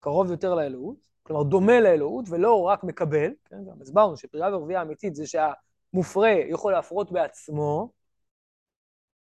[0.00, 5.14] קרוב יותר לאלוהות, כלומר דומה לאלוהות ולא רק מקבל, כן, גם הסברנו שפרייה ורבייה אמיתית
[5.14, 5.52] זה שה...
[5.92, 7.92] מופרה יכול להפרות בעצמו,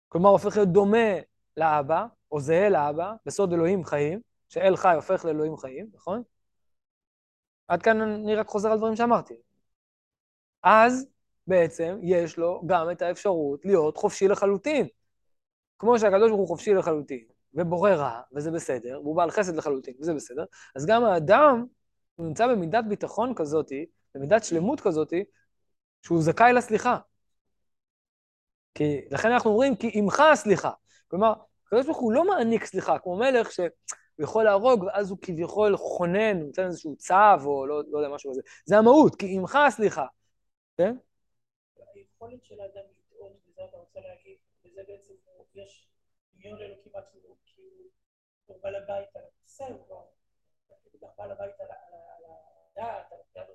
[0.09, 1.13] כלומר הופך להיות דומה
[1.57, 6.23] לאבא, או זהה לאבא, בסוד אלוהים חיים, שאל חי הופך לאלוהים חיים, נכון?
[7.67, 9.33] עד כאן אני רק חוזר על דברים שאמרתי.
[10.63, 11.07] אז
[11.47, 14.87] בעצם יש לו גם את האפשרות להיות חופשי לחלוטין.
[15.79, 20.13] כמו שהקדוש ברוך הוא חופשי לחלוטין, ובורא רע, וזה בסדר, והוא בעל חסד לחלוטין, וזה
[20.13, 21.65] בסדר, אז גם האדם,
[22.15, 23.85] הוא נמצא במידת ביטחון כזאתי,
[24.15, 25.23] במידת שלמות כזאתי,
[26.03, 26.97] שהוא זכאי לסליחה.
[28.75, 30.71] כי, לכן אנחנו אומרים, כי עמך הסליחה.
[31.07, 31.33] כלומר,
[31.65, 33.67] הקדוש ברוך הוא לא מעניק סליחה, כמו מלך שהוא
[34.19, 38.31] יכול להרוג, ואז הוא כביכול חונן, הוא נותן איזשהו צו, או לא, לא יודע, משהו
[38.31, 38.41] כזה.
[38.65, 40.05] זה המהות, כי עמך הסליחה,
[40.77, 40.95] כן?
[41.93, 45.13] היכולת של האדם לטעות, וזה אתה רוצה להגיד, וזה בעצם,
[45.55, 45.89] יש
[46.35, 47.61] דמיון אלוקים עצמו, כי
[48.45, 51.37] הוא בעל הבית על הכיסא, הוא כבר בעל על
[52.75, 53.49] הדעת, על הדעת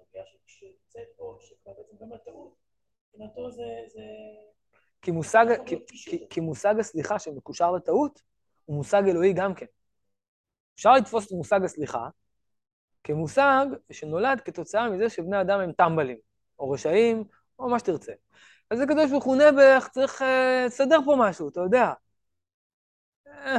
[2.23, 2.55] הטעות,
[3.15, 3.63] מבחינתו זה...
[5.03, 8.23] כי מושג, כי, כי, כי מושג הסליחה שמקושר לטעות,
[8.65, 9.67] הוא מושג אלוהי גם כן.
[10.75, 12.09] אפשר לתפוס את מושג הסליחה
[13.05, 16.19] כמושג שנולד כתוצאה מזה שבני אדם הם טמבלים,
[16.59, 17.25] או רשעים,
[17.59, 18.13] או מה שתרצה.
[18.71, 21.93] אז הקדוש ברוך הוא נעבך, צריך אה, לסדר פה משהו, אתה יודע.
[23.27, 23.59] אה,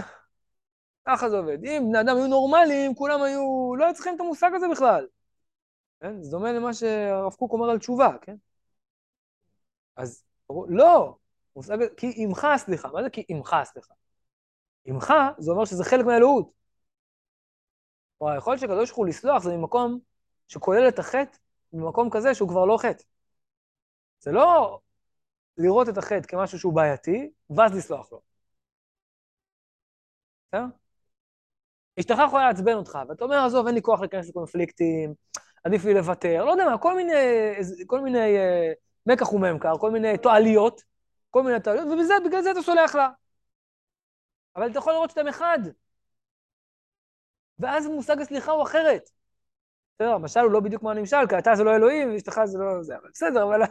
[1.06, 1.66] ככה זה עובד.
[1.66, 5.08] אם בני אדם היו נורמליים, כולם היו, לא היו צריכים את המושג הזה בכלל.
[6.00, 6.22] כן?
[6.22, 8.36] זה דומה למה שהרב קוק אומר על תשובה, כן?
[10.00, 10.24] אז
[10.70, 11.16] לא,
[11.56, 12.88] מושג, כי עמך סליחה.
[12.88, 13.94] מה זה כי עמך סליחה?
[14.86, 16.52] עמך, זה אומר שזה חלק מהאלוהות.
[18.18, 20.00] כלומר, יכול להיות שקדוש ברוך הוא לסלוח זה ממקום
[20.48, 21.38] שכולל את החטא,
[21.74, 23.04] ממקום כזה שהוא כבר לא חטא.
[24.20, 24.80] זה לא
[25.58, 28.22] לראות את החטא כמשהו שהוא בעייתי, ואז לסלוח לו.
[30.48, 30.66] בסדר?
[32.00, 35.14] אשתך יכולה לעצבן אותך, ואתה אומר, עזוב, אין לי כוח להיכנס לקונפליקטים,
[35.64, 37.14] עדיף לי לוותר, לא יודע מה, כל מיני,
[37.88, 40.84] כל מיני uh, מקח וממכר, כל מיני תועליות,
[41.30, 43.10] כל מיני תועליות, ובגלל זה אתה סולח לה.
[44.56, 45.60] אבל אתה יכול לראות שאתם אחד.
[47.60, 49.10] ואז מושג הסליחה הוא אחרת.
[49.96, 52.84] בסדר, המשל הוא לא בדיוק כמו הנמשל, כי אתה זה לא אלוהים, ואשתך זה לא
[52.84, 53.62] זה, אבל בסדר, אבל...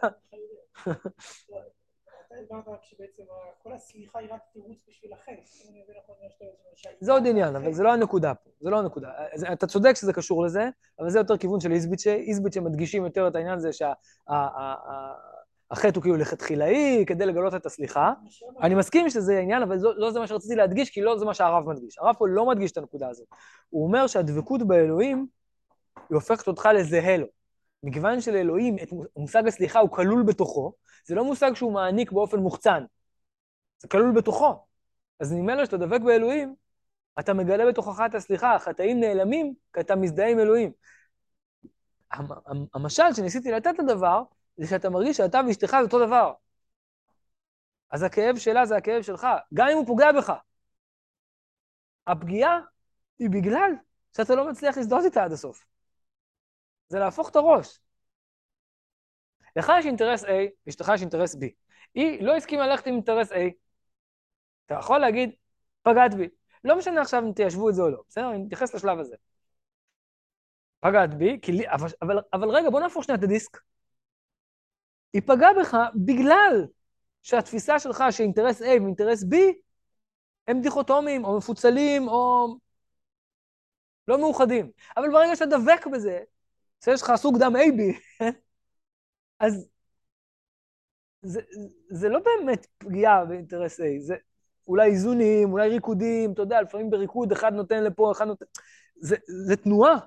[7.01, 9.11] זה עוד עניין, אבל זה לא הנקודה פה, זה לא הנקודה.
[9.53, 13.37] אתה צודק שזה קשור לזה, אבל זה יותר כיוון של איזביצ'ה, איזביצ'ה מדגישים יותר את
[13.37, 13.97] העניין הזה שהחטא
[15.95, 18.13] הוא כאילו לכתחילאי, כדי לגלות את הסליחה.
[18.63, 21.69] אני מסכים שזה עניין, אבל לא זה מה שרציתי להדגיש, כי לא זה מה שהרב
[21.69, 21.99] מדגיש.
[21.99, 23.27] הרב פה לא מדגיש את הנקודה הזאת.
[23.71, 25.27] הוא אומר שהדבקות באלוהים,
[25.97, 27.27] היא הופכת אותך לזהה לו.
[27.83, 28.77] מכיוון שלאלוהים,
[29.17, 30.73] מושג הסליחה הוא כלול בתוכו,
[31.09, 32.85] זה לא מושג שהוא מעניק באופן מוחצן,
[33.79, 34.65] זה כלול בתוכו.
[35.21, 36.55] אז ממילא שאתה דבק באלוהים,
[37.19, 40.73] אתה מגלה בתוכך את הסליחה, החטאים נעלמים כי אתה מזדהה עם אלוהים.
[42.75, 44.23] המשל שניסיתי לתת לדבר,
[44.57, 46.33] זה שאתה מרגיש שאתה ואשתך זה אותו דבר.
[47.91, 50.33] אז הכאב שלה זה הכאב שלך, גם אם הוא פוגע בך.
[52.07, 52.61] הפגיעה
[53.19, 53.71] היא בגלל
[54.17, 55.65] שאתה לא מצליח להזדהות איתה עד הסוף.
[56.89, 57.81] זה להפוך את הראש.
[59.59, 60.29] לך יש אינטרס A,
[60.67, 61.39] לאשתך יש אינטרס B.
[61.95, 63.37] היא לא הסכימה ללכת עם אינטרס A.
[64.67, 65.31] אתה יכול להגיד,
[65.83, 66.29] פגעת בי.
[66.65, 68.31] לא משנה עכשיו אם תיישבו את זה או לא, בסדר?
[68.31, 69.17] אני מתייחס לשלב הזה.
[70.81, 73.61] פגעת בי, כי לי, אבל, אבל, אבל רגע, בוא נהפוך שנייה את הדיסק.
[75.13, 76.67] היא פגעה בך בגלל
[77.23, 79.37] שהתפיסה שלך שאינטרס A ואינטרס B
[80.49, 82.49] הם דיכוטומיים, או מפוצלים, או
[84.09, 84.71] לא מאוחדים.
[84.97, 86.21] אבל ברגע שאתה דבק בזה,
[86.85, 87.81] שיש לך סוג דם AB,
[89.41, 89.69] אז
[91.23, 91.41] זה,
[91.91, 94.17] זה לא באמת פגיעה באינטרס A, זה
[94.69, 98.47] אולי איזונים, אולי ריקודים, אתה יודע, לפעמים בריקוד אחד נותן לפה, אחד נותן...
[98.97, 99.99] זה, זה תנועה,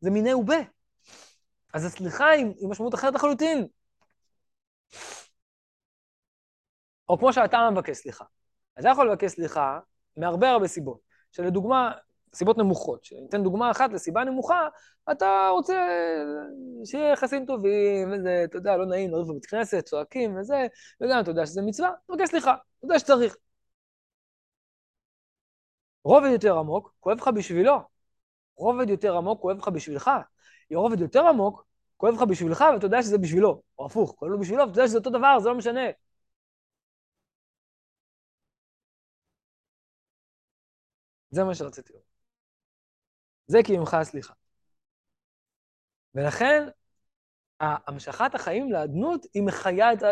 [0.00, 0.58] זה מיני ובה.
[1.74, 3.66] אז הסליחה היא, משמעות אחרת לחלוטין.
[7.08, 8.24] או כמו שאתה מבקש סליחה.
[8.80, 9.78] אתה יכול לבקש סליחה
[10.16, 11.00] מהרבה הרבה סיבות.
[11.32, 11.92] שלדוגמה,
[12.34, 13.04] סיבות נמוכות.
[13.04, 14.68] שניתן דוגמה אחת לסיבה נמוכה,
[15.12, 15.88] אתה רוצה
[16.84, 20.66] שיהיה יחסים טובים, וזה, אתה יודע, לא נעים, לריב בבית כנסת, צועקים וזה,
[21.00, 23.36] וגם אתה יודע שזה מצווה, תבקש סליחה, אתה יודע שצריך.
[26.04, 27.78] רובד יותר עמוק, כואב לך בשבילו.
[28.56, 30.10] רובד יותר עמוק, כואב לך בשבילך.
[30.74, 31.64] רובד יותר עמוק,
[31.96, 33.62] כואב לך בשבילך, ואתה יודע שזה בשבילו.
[33.78, 35.80] או הפוך, כואב לו בשבילו, ואתה יודע שזה אותו דבר, זה לא משנה.
[41.30, 42.17] זה מה שרציתי לומר.
[43.48, 44.34] זה כי ממך הסליחה.
[46.14, 46.68] ולכן,
[47.60, 50.02] המשכת החיים לאדנות היא מחיה את,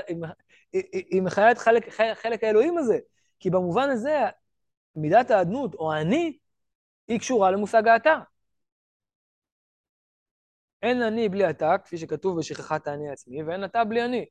[0.73, 2.99] היא, היא מחיה את חלק, חלק האלוהים הזה.
[3.41, 4.21] כי במובן הזה,
[4.97, 6.39] מידת האדנות, או אני,
[7.09, 8.19] היא קשורה למושג האתה.
[10.83, 14.27] אין אני בלי אתה, כפי שכתוב בשכחת האני עצמי, ואין אתה בלי אני.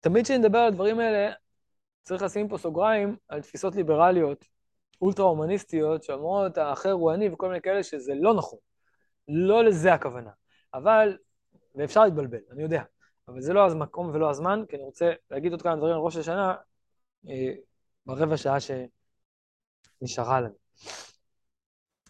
[0.00, 1.32] תמיד כשאני מדבר על הדברים האלה,
[2.08, 4.44] צריך לשים פה סוגריים על תפיסות ליברליות,
[5.00, 8.58] אולטרה-הומניסטיות, שאומרות האחר הוא אני וכל מיני כאלה, שזה לא נכון.
[9.28, 10.30] לא לזה הכוונה.
[10.74, 11.18] אבל,
[11.74, 12.82] ואפשר להתבלבל, אני יודע,
[13.28, 16.16] אבל זה לא המקום ולא הזמן, כי אני רוצה להגיד עוד כמה דברים על ראש
[16.16, 16.54] השנה
[17.28, 17.52] אה,
[18.06, 18.56] ברבע שעה
[20.00, 20.54] שנשארה לנו.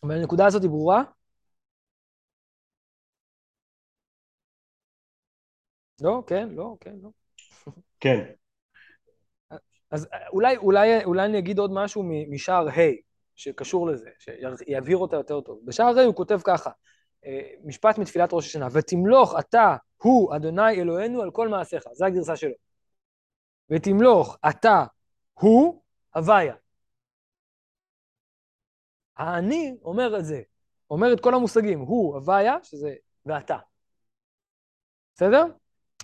[0.03, 1.03] אבל הנקודה הזאת היא ברורה?
[6.01, 7.11] לא, כן, לא, כן, לא.
[8.01, 8.25] כן.
[9.91, 12.73] אז אולי, אולי, אולי אני אגיד עוד משהו משער ה'
[13.37, 15.61] שקשור לזה, שיבהיר אותה יותר טוב.
[15.65, 16.71] בשער ה' הוא כותב ככה,
[17.25, 21.85] אה, משפט מתפילת ראש השנה, ותמלוך אתה, הוא, אדוני אלוהינו, על כל מעשיך.
[21.93, 22.55] זו הגרסה שלו.
[23.71, 24.85] ותמלוך אתה,
[25.35, 25.83] הוא,
[26.15, 26.55] הוויה.
[29.17, 30.43] האני אומר את זה,
[30.91, 32.95] אומר את כל המושגים, הוא, הוויה, שזה
[33.27, 33.57] ואתה.
[35.15, 35.45] בסדר?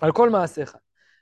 [0.01, 0.77] על כל מעשיך.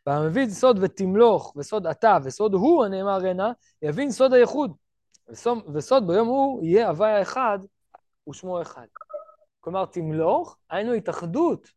[0.08, 4.76] והמבין סוד ותמלוך וסוד אתה וסוד הוא, הנאמר הנה, יבין סוד הייחוד.
[5.74, 7.60] וסוד ביום הוא יהיה הוויה אחד
[8.30, 8.88] ושמו אחד.
[9.60, 11.68] כלומר, תמלוך, היינו התאחדות.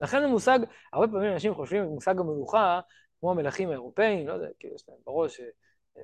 [0.00, 0.58] לכן המושג,
[0.92, 2.80] הרבה פעמים אנשים חושבים במושג המלוכה,
[3.20, 5.40] כמו המלכים האירופאים, לא יודע, כאילו יש להם בראש
[5.96, 6.02] אה,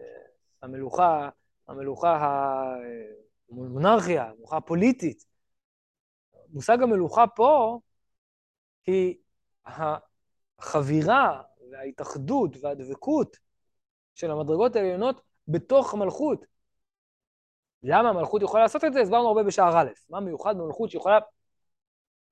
[0.63, 1.29] המלוכה,
[1.69, 2.43] המלוכה,
[3.51, 5.25] המונרכיה, המלוכה הפוליטית.
[6.49, 7.79] מושג המלוכה פה
[8.87, 9.15] היא
[10.61, 11.43] החבירה
[11.73, 13.37] וההתאחדות והדבקות
[14.15, 16.45] של המדרגות העליונות בתוך המלכות.
[17.83, 19.01] למה המלכות יכולה לעשות את זה?
[19.01, 21.19] הסברנו הרבה בשער א', מה מיוחד במלכות שיכולה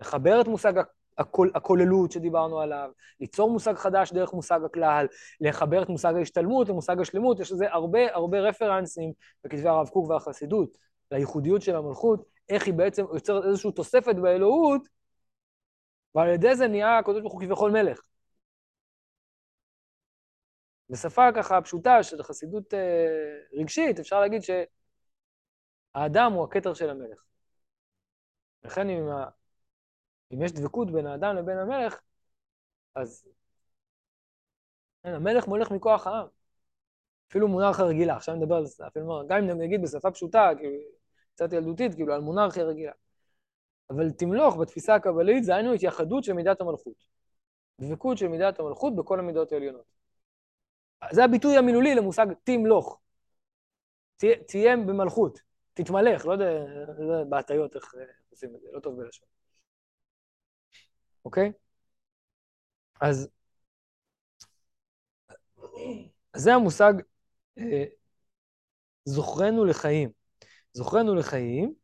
[0.00, 0.72] לחבר את מושג
[1.18, 5.06] הכול, הכוללות שדיברנו עליו, ליצור מושג חדש דרך מושג הכלל,
[5.40, 9.12] לחבר את מושג ההשתלמות למושג השלמות, יש לזה הרבה הרבה רפרנסים
[9.44, 10.78] בכתבי הרב קוק והחסידות,
[11.10, 14.88] לייחודיות של המלכות, איך היא בעצם יוצרת איזושהי תוספת באלוהות,
[16.14, 18.00] ועל ידי זה נהיה הקדוש ברוך הוא כביכול מלך.
[20.90, 27.24] בשפה ככה פשוטה של חסידות אה, רגשית, אפשר להגיד שהאדם הוא הכתר של המלך.
[28.64, 29.28] לכן אם, ה...
[30.32, 32.00] אם יש דבקות בין האדם לבין המלך,
[32.94, 33.28] אז
[35.04, 36.26] אין, המלך מולך מכוח העם.
[37.30, 40.72] אפילו מונרכיה רגילה, עכשיו אני מדבר על זה, אפילו גם אם נגיד בשפה פשוטה, כאילו,
[41.34, 42.92] קצת ילדותית, כאילו, על מונרכיה רגילה.
[43.90, 47.08] אבל תמלוך בתפיסה הקבלית זה היינו התייחדות של מידת המלכות.
[47.80, 49.97] דבקות של מידת המלכות בכל המידות העליונות.
[51.12, 53.00] זה הביטוי המילולי למושג תמלוך.
[54.46, 55.40] תהיה במלכות,
[55.74, 56.50] תתמלך, לא יודע,
[56.98, 57.94] לא יודע בהטיות איך
[58.30, 59.28] עושים את זה, לא טוב בלשון.
[61.24, 61.52] אוקיי?
[63.00, 63.28] אז,
[66.32, 66.92] אז זה המושג
[67.58, 67.84] אה,
[69.04, 70.10] זוכרנו לחיים.
[70.72, 71.74] זוכרנו לחיים,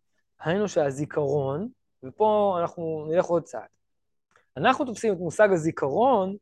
[0.41, 1.69] היינו שהזיכרון,
[2.03, 3.69] ופה אנחנו נלך עוד צעד.
[4.57, 6.37] אנחנו תופסים את מושג הזיכרון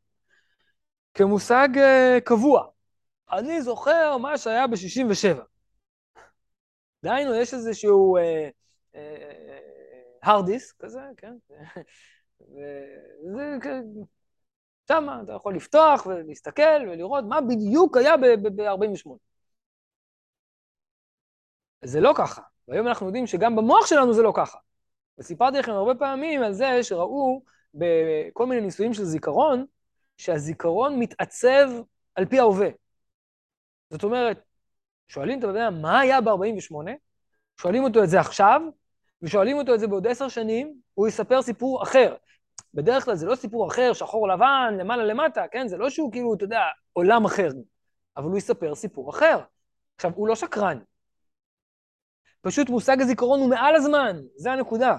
[1.13, 2.67] כמושג uh, קבוע.
[3.31, 5.37] אני זוכר מה שהיה ב-67.
[7.03, 8.17] דהיינו, יש איזשהו
[10.23, 11.33] הרד uh, דיסק כזה, כן?
[12.41, 13.57] וזה,
[14.87, 19.09] שם אתה יכול לפתוח ולהסתכל ולראות מה בדיוק היה ב-48.
[21.83, 24.57] זה לא ככה, והיום אנחנו יודעים שגם במוח שלנו זה לא ככה.
[25.17, 29.65] וסיפרתי לכם הרבה פעמים על זה שראו בכל מיני ניסויים של זיכרון,
[30.17, 31.69] שהזיכרון מתעצב
[32.15, 32.69] על פי ההווה.
[33.89, 34.43] זאת אומרת,
[35.07, 36.75] שואלים את הבן מה היה ב-48?
[37.61, 38.61] שואלים אותו את זה עכשיו,
[39.21, 42.15] ושואלים אותו את זה בעוד עשר שנים, הוא יספר סיפור אחר.
[42.73, 45.67] בדרך כלל זה לא סיפור אחר, שחור לבן, למעלה למטה, כן?
[45.67, 46.61] זה לא שהוא כאילו, אתה יודע,
[46.93, 47.49] עולם אחר,
[48.17, 49.39] אבל הוא יספר סיפור אחר.
[49.95, 50.79] עכשיו, הוא לא שקרן.
[52.41, 54.97] פשוט מושג הזיכרון הוא מעל הזמן, זה הנקודה.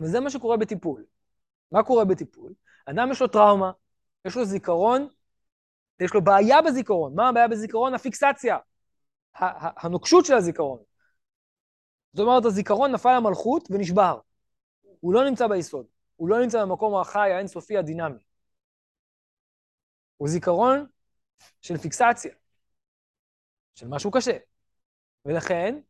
[0.00, 1.04] וזה מה שקורה בטיפול.
[1.72, 2.52] מה קורה בטיפול?
[2.86, 3.72] אדם יש לו טראומה,
[4.24, 5.08] יש לו זיכרון,
[6.00, 7.14] יש לו בעיה בזיכרון.
[7.14, 7.94] מה הבעיה בזיכרון?
[7.94, 8.58] הפיקסציה,
[9.34, 10.82] הנוקשות של הזיכרון.
[12.12, 14.20] זאת אומרת, הזיכרון נפל למלכות ונשבר.
[15.00, 18.22] הוא לא נמצא ביסוד, הוא לא נמצא במקום החי האינסופי הדינמי.
[20.16, 20.86] הוא זיכרון
[21.60, 22.34] של פיקסציה,
[23.74, 24.36] של משהו קשה.
[25.24, 25.80] ולכן,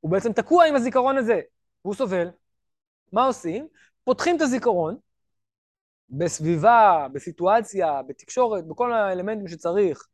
[0.00, 1.40] הוא בעצם תקוע עם הזיכרון הזה,
[1.84, 2.30] והוא סובל.
[3.12, 3.68] מה עושים?
[4.04, 4.98] פותחים את הזיכרון,
[6.12, 10.06] בסביבה, בסיטואציה, בתקשורת, בכל האלמנטים שצריך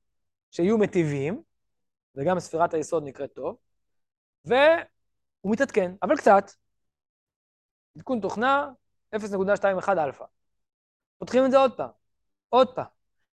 [0.51, 1.43] שיהיו מטיבים,
[2.15, 3.57] וגם ספירת היסוד נקראת טוב,
[4.45, 6.45] והוא מתעדכן, אבל קצת.
[7.97, 8.71] עדכון תוכנה
[9.17, 10.25] 0.21 אלפא.
[11.19, 11.91] פותחים את זה עוד פעם,
[12.49, 12.87] עוד פעם,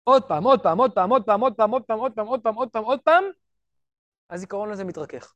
[0.04, 2.42] עוד פעם, עוד פעם, עוד פעם, עוד פעם, עוד פעם, עוד פעם, עוד פעם, עוד
[2.42, 3.24] פעם, עוד פעם, עוד פעם,
[4.30, 5.34] הזיכרון הזה מתרכך.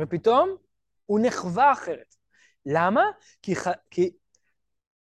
[0.00, 0.56] ופתאום
[1.06, 2.21] הוא נחווה אחרת.
[2.66, 3.02] למה?
[3.42, 3.66] כי, ח...
[3.90, 4.10] כי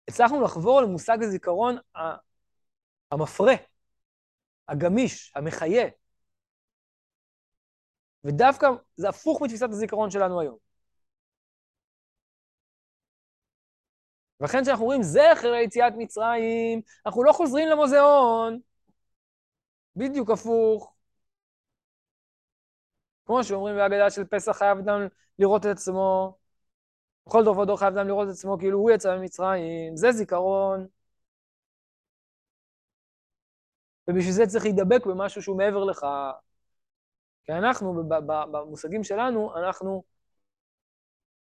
[0.09, 1.77] הצלחנו לחבור למושג הזיכרון
[3.13, 3.55] המפרה,
[4.69, 5.89] הגמיש, המחיה.
[8.25, 10.59] ודווקא זה הפוך מתפיסת הזיכרון שלנו היום.
[14.41, 18.61] ולכן כשאנחנו אומרים זכר ליציאת מצרים, אנחנו לא חוזרים למוזיאון,
[19.97, 20.95] בדיוק הפוך.
[23.27, 25.01] כמו שאומרים בהגדה של פסח חייב אדם
[25.39, 26.37] לראות את עצמו
[27.31, 30.87] בכל דור ודור חייב אדם לראות את עצמו כאילו הוא יצא ממצרים, זה זיכרון.
[34.09, 36.07] ובשביל זה צריך להידבק במשהו שהוא מעבר לך.
[37.45, 38.09] כי אנחנו,
[38.53, 40.03] במושגים שלנו, אנחנו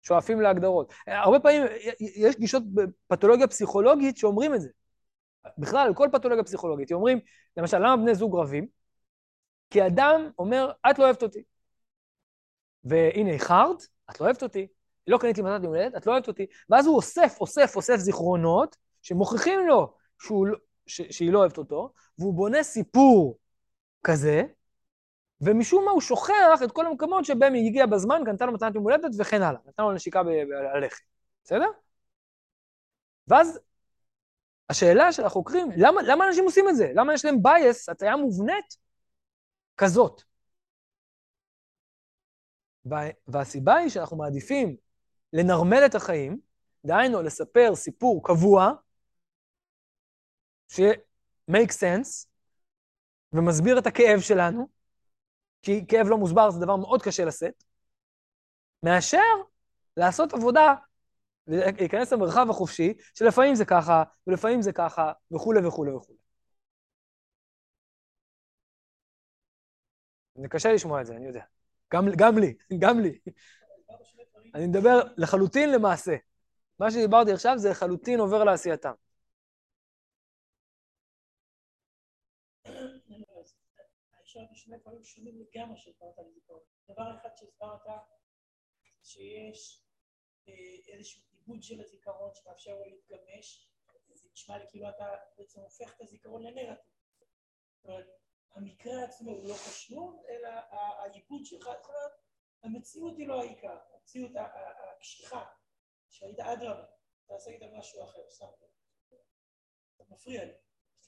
[0.01, 0.93] שואפים להגדרות.
[1.07, 1.63] הרבה פעמים
[1.99, 4.69] יש גישות בפתולוגיה פסיכולוגית שאומרים את זה.
[5.57, 7.19] בכלל, כל פתולוגיה פסיכולוגית, אומרים,
[7.57, 8.67] למשל, למה בני זוג רבים?
[9.69, 11.43] כי אדם אומר, את לא אוהבת אותי.
[12.83, 14.67] והנה, איחרת, את לא אוהבת אותי.
[15.07, 16.45] לא קניתי מתת יום הולדת, את לא אוהבת אותי.
[16.69, 21.93] ואז הוא אוסף, אוסף, אוסף זיכרונות, שמוכיחים לו שהוא, לא, ש, שהיא לא אוהבת אותו,
[22.19, 23.37] והוא בונה סיפור
[24.03, 24.43] כזה,
[25.41, 28.83] ומשום מה הוא שוכח את כל המקומות שבהם היא הגיעה בזמן, קנתה לו מתנת יום
[28.83, 29.59] הולדת וכן הלאה.
[29.65, 31.03] נתן לו נשיקה בלחם,
[31.43, 31.67] בסדר?
[33.27, 33.59] ואז
[34.69, 36.91] השאלה של החוקרים, למה, למה אנשים עושים את זה?
[36.95, 38.77] למה יש להם בייס, הטעיה מובנית
[39.77, 40.21] כזאת?
[43.27, 44.75] והסיבה היא שאנחנו מעדיפים
[45.33, 46.39] לנרמל את החיים,
[46.85, 48.71] דהיינו לספר סיפור קבוע,
[50.67, 52.27] ש-make sense,
[53.33, 54.67] ומסביר את הכאב שלנו,
[55.61, 57.63] כי כאב לא מוסבר זה דבר מאוד קשה לשאת,
[58.83, 59.17] מאשר
[59.97, 60.75] לעשות עבודה,
[61.47, 66.17] להיכנס למרחב החופשי, שלפעמים זה ככה, ולפעמים זה ככה, וכולי וכולי וכולי.
[70.35, 71.43] זה קשה לשמוע את זה, אני יודע.
[71.93, 72.53] גם, גם לי,
[72.83, 73.19] גם לי.
[74.55, 76.15] אני מדבר לחלוטין למעשה.
[76.79, 78.93] מה שדיברתי עכשיו זה לחלוטין עובר לעשייתם.
[84.61, 86.59] שני דברים שונים לגמרי שהסברת על זיכרון.
[86.89, 87.81] דבר אחד שהסברת,
[89.03, 89.83] שיש
[90.47, 90.53] אה,
[90.87, 93.71] איזשהו עיבוד של הזיכרון שמאפשר לו להתגמש,
[94.13, 96.93] זה נשמע לי כאילו אתה בעצם הופך את הזיכרון לנרטיב.
[97.75, 98.07] זאת אומרת,
[98.55, 102.11] המקרה עצמו הוא לא חשוב, אלא העיבוד שלך, זאת אומרת,
[102.63, 104.31] המציאות היא לא העיקר, המציאות
[104.97, 105.43] הקשיחה,
[106.09, 106.85] שהיית אדרבה,
[107.27, 108.45] תעשה איתה משהו אחר, סתם.
[109.95, 110.51] אתה מפריע לי,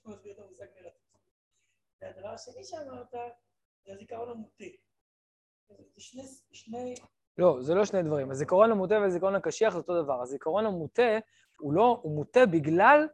[0.02, 1.12] אתה מסביר את המושג נרטיב.
[2.02, 3.12] והדבר השני שאמרת,
[3.86, 4.64] זה הזיכרון המוטה.
[5.70, 6.96] זה שני, שני...
[7.38, 8.32] לא, זה לא שני דברים.
[8.32, 10.22] הזיכרון המוטה והזיכרון הקשיח זה אותו דבר.
[10.22, 11.20] הזיכרון המוטה,
[11.60, 13.08] הוא לא, הוא מוטה בגלל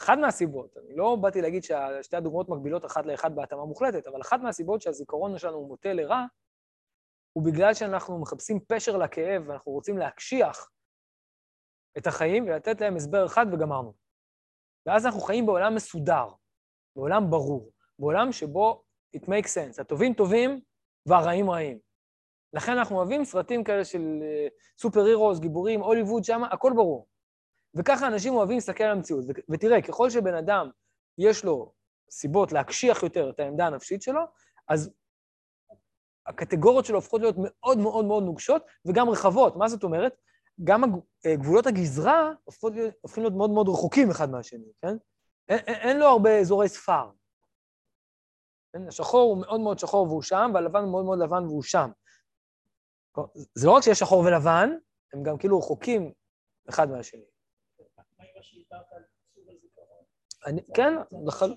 [0.00, 4.40] אחת מהסיבות, אני לא באתי להגיד ששתי הדוגמאות מקבילות אחת לאחד בהתאמה מוחלטת, אבל אחת
[4.40, 6.24] מהסיבות שהזיכרון שלנו הוא מוטה לרע,
[7.36, 10.70] הוא בגלל שאנחנו מחפשים פשר לכאב ואנחנו רוצים להקשיח
[11.98, 13.94] את החיים ולתת להם הסבר אחד וגמרנו.
[14.86, 16.28] ואז אנחנו חיים בעולם מסודר,
[16.96, 17.70] בעולם ברור.
[17.98, 18.82] בעולם שבו
[19.16, 20.60] it makes sense, הטובים טובים
[21.06, 21.78] והרעים רעים.
[22.52, 24.00] לכן אנחנו אוהבים סרטים כאלה של
[24.78, 27.08] סופר uh, הירוס, גיבורים, הוליווד שם, הכל ברור.
[27.74, 29.24] וככה אנשים אוהבים להסתכל על המציאות.
[29.50, 30.70] ותראה, ככל שבן אדם
[31.18, 31.72] יש לו
[32.10, 34.20] סיבות להקשיח יותר את העמדה הנפשית שלו,
[34.68, 34.94] אז
[36.26, 39.56] הקטגוריות שלו הופכות להיות מאוד מאוד מאוד נוגשות וגם רחבות.
[39.56, 40.16] מה זאת אומרת?
[40.64, 40.82] גם
[41.26, 44.96] אה, גבולות הגזרה הופכים להיות מאוד מאוד רחוקים אחד מהשני, כן?
[45.48, 47.10] אין, אין לו הרבה אזורי ספר.
[48.72, 48.88] כן?
[48.88, 51.90] השחור הוא מאוד מאוד שחור והוא שם, והלבן הוא מאוד מאוד לבן והוא שם.
[53.54, 54.70] זה לא רק שיש שחור ולבן,
[55.12, 56.12] הם גם כאילו רחוקים
[56.68, 57.24] אחד מהשני.
[60.46, 60.94] אני, כן,
[61.26, 61.54] לחל...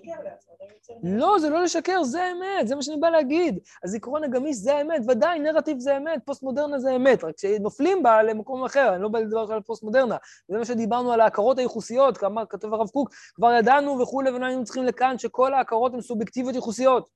[1.02, 3.58] לא, זה לא לשקר, זה אמת, זה מה שאני בא להגיד.
[3.84, 8.64] הזיכרון הגמיש זה האמת, ודאי, נרטיב זה אמת, פוסט-מודרנה זה אמת, רק שנופלים בה למקום
[8.64, 10.16] אחר, אני לא בא לדבר על פוסט-מודרנה.
[10.48, 14.64] זה מה שדיברנו על ההכרות הייחוסיות, כמה כתב הרב קוק, כבר ידענו וכולי, ולא היינו
[14.64, 17.08] צריכים לכאן שכל ההכרות הן סובייקטיביות ייחוסיות.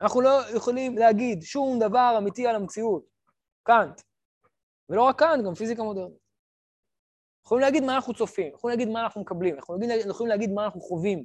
[0.00, 3.04] אנחנו לא יכולים להגיד שום דבר אמיתי על המציאות.
[3.62, 4.00] קאנט.
[4.88, 6.29] ולא רק קאנט, גם פיזיקה מודרנית.
[7.50, 10.80] יכולים להגיד מה אנחנו צופים, יכולים להגיד מה אנחנו מקבלים, אנחנו יכולים להגיד מה אנחנו
[10.80, 11.24] חווים.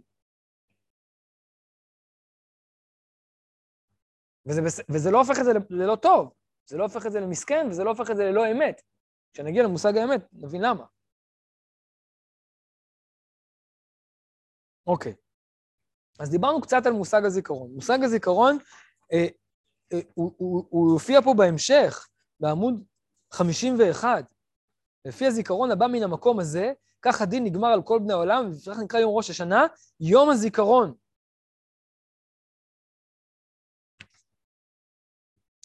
[4.46, 6.34] וזה, וזה לא הופך את זה ללא טוב,
[6.66, 8.82] זה לא הופך את זה למסכן, וזה לא הופך את זה ללא אמת.
[9.34, 10.86] כשנגיע למושג האמת, נבין למה.
[14.88, 15.14] אוקיי,
[16.20, 17.72] אז דיברנו קצת על מושג הזיכרון.
[17.74, 18.58] מושג הזיכרון,
[19.14, 19.28] אה,
[19.94, 22.08] אה, הוא, הוא, הוא יופיע פה בהמשך,
[22.40, 22.84] בעמוד
[23.34, 24.35] 51.
[25.06, 29.00] לפי הזיכרון הבא מן המקום הזה, כך הדין נגמר על כל בני העולם, ולפיכך נקרא
[29.00, 29.66] יום ראש השנה,
[30.00, 30.96] יום הזיכרון.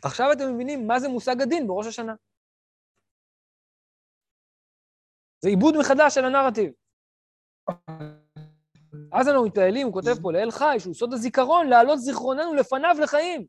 [0.03, 2.15] עכשיו אתם מבינים מה זה מושג הדין בראש השנה.
[5.41, 6.73] זה עיבוד מחדש של הנרטיב.
[9.13, 13.47] אז אנחנו מתפעלים, הוא כותב פה, לאל חי, שהוא סוד הזיכרון, להעלות זיכרוננו לפניו לחיים.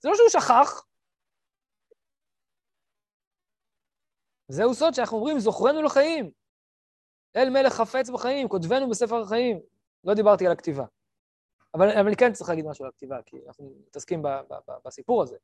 [0.00, 0.82] זה לא שהוא שכח,
[4.50, 6.30] זהו סוד שאנחנו אומרים, זוכרנו לחיים.
[7.36, 9.60] אל מלך חפץ בחיים, כותבנו בספר החיים.
[10.04, 10.84] לא דיברתי על הכתיבה.
[11.74, 14.72] אבל, אבל אני כן צריך להגיד משהו על הכתיבה, כי אנחנו מתעסקים ב, ב, ב,
[14.84, 15.36] בסיפור הזה.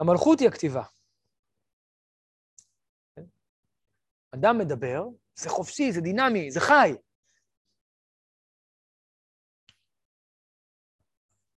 [0.00, 0.82] המלכות היא הכתיבה.
[3.16, 3.24] כן?
[4.34, 5.04] אדם מדבר,
[5.34, 6.92] זה חופשי, זה דינמי, זה חי.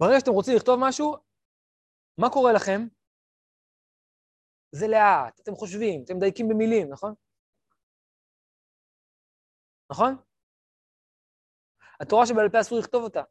[0.01, 1.17] ברגע שאתם רוצים לכתוב משהו,
[2.19, 3.00] מה קורה לכם?
[4.73, 7.15] זה לאט, אתם חושבים, אתם מדייקים במילים, נכון?
[9.91, 10.17] נכון?
[12.01, 13.23] התורה שבעל פה אסור לכתוב אותה.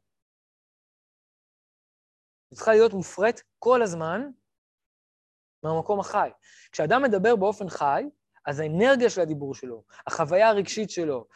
[2.51, 4.21] היא צריכה להיות מופרט כל הזמן
[5.63, 6.29] מהמקום החי.
[6.71, 8.03] כשאדם מדבר באופן חי,
[8.45, 11.27] אז האנרגיה של הדיבור שלו, החוויה הרגשית שלו,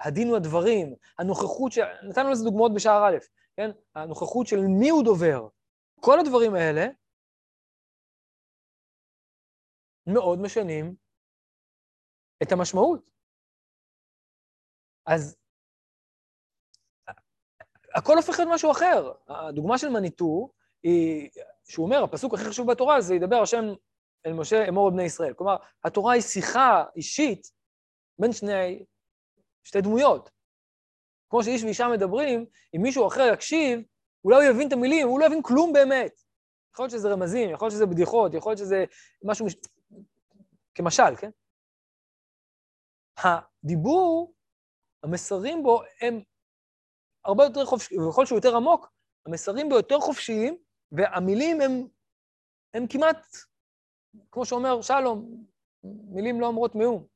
[0.00, 1.78] הדין ודברים, הנוכחות ש...
[2.08, 3.16] נתנו לזה דוגמאות בשער א',
[3.56, 3.70] כן?
[3.94, 5.48] הנוכחות של מי הוא דובר,
[6.00, 6.86] כל הדברים האלה
[10.06, 10.94] מאוד משנים
[12.42, 13.10] את המשמעות.
[15.06, 15.36] אז
[17.94, 19.12] הכל הופך להיות משהו אחר.
[19.28, 20.50] הדוגמה של מניטו
[20.82, 21.30] היא,
[21.64, 23.64] שהוא אומר, הפסוק הכי חשוב בתורה זה ידבר השם
[24.26, 25.34] אל משה אמור בני ישראל.
[25.34, 27.50] כלומר, התורה היא שיחה אישית
[28.18, 28.84] בין שני,
[29.64, 30.30] שתי דמויות.
[31.30, 32.46] כמו שאיש ואישה מדברים,
[32.76, 33.80] אם מישהו אחר יקשיב,
[34.24, 36.20] אולי הוא יבין את המילים, הוא לא יבין כלום באמת.
[36.72, 38.84] יכול להיות שזה רמזים, יכול להיות שזה בדיחות, יכול להיות שזה
[39.24, 39.56] משהו, מש...
[40.74, 41.30] כמשל, כן?
[43.16, 44.34] הדיבור,
[45.02, 46.22] המסרים בו הם
[47.24, 48.92] הרבה יותר חופשיים, וככל שהוא יותר עמוק,
[49.26, 50.58] המסרים בו יותר חופשיים,
[50.92, 51.70] והמילים הם,
[52.74, 53.26] הם כמעט,
[54.30, 55.44] כמו שאומר שלום,
[55.84, 57.06] מילים לא אומרות מאום.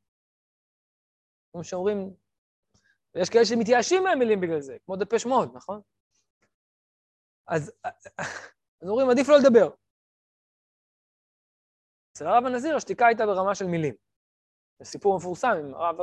[1.52, 2.14] כמו שאומרים,
[3.14, 5.80] ויש כאלה שמתייאשים מהמילים בגלל זה, כמו דפש מאוד, נכון?
[7.46, 7.72] אז,
[8.82, 9.74] אז אומרים, עדיף לא לדבר.
[12.18, 13.94] אצל הרב הנזיר השתיקה הייתה ברמה של מילים.
[14.78, 16.00] זה סיפור מפורסם עם הרב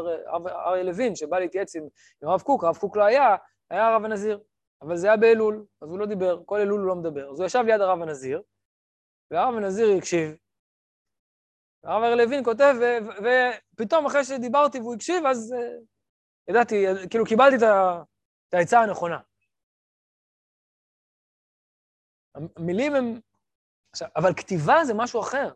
[0.48, 1.88] אריה לוין, שבא להתייעץ עם,
[2.22, 3.36] הרב קוק, הרב קוק לא היה,
[3.70, 4.44] היה הרב הנזיר,
[4.82, 7.32] אבל זה היה באלול, אז הוא לא דיבר, כל אלול הוא לא מדבר.
[7.32, 8.42] אז הוא ישב ליד הרב הנזיר,
[9.32, 10.36] והרב הנזיר הקשיב,
[11.84, 12.76] והרב אריה לוין כותב,
[13.74, 15.78] ופתאום אחרי שדיברתי והוא הקשיב, אז אה,
[16.48, 19.20] ידעתי, כאילו קיבלתי את העצה הנכונה.
[22.36, 23.20] המילים הם...
[23.92, 25.52] עכשיו, אבל כתיבה זה משהו אחר.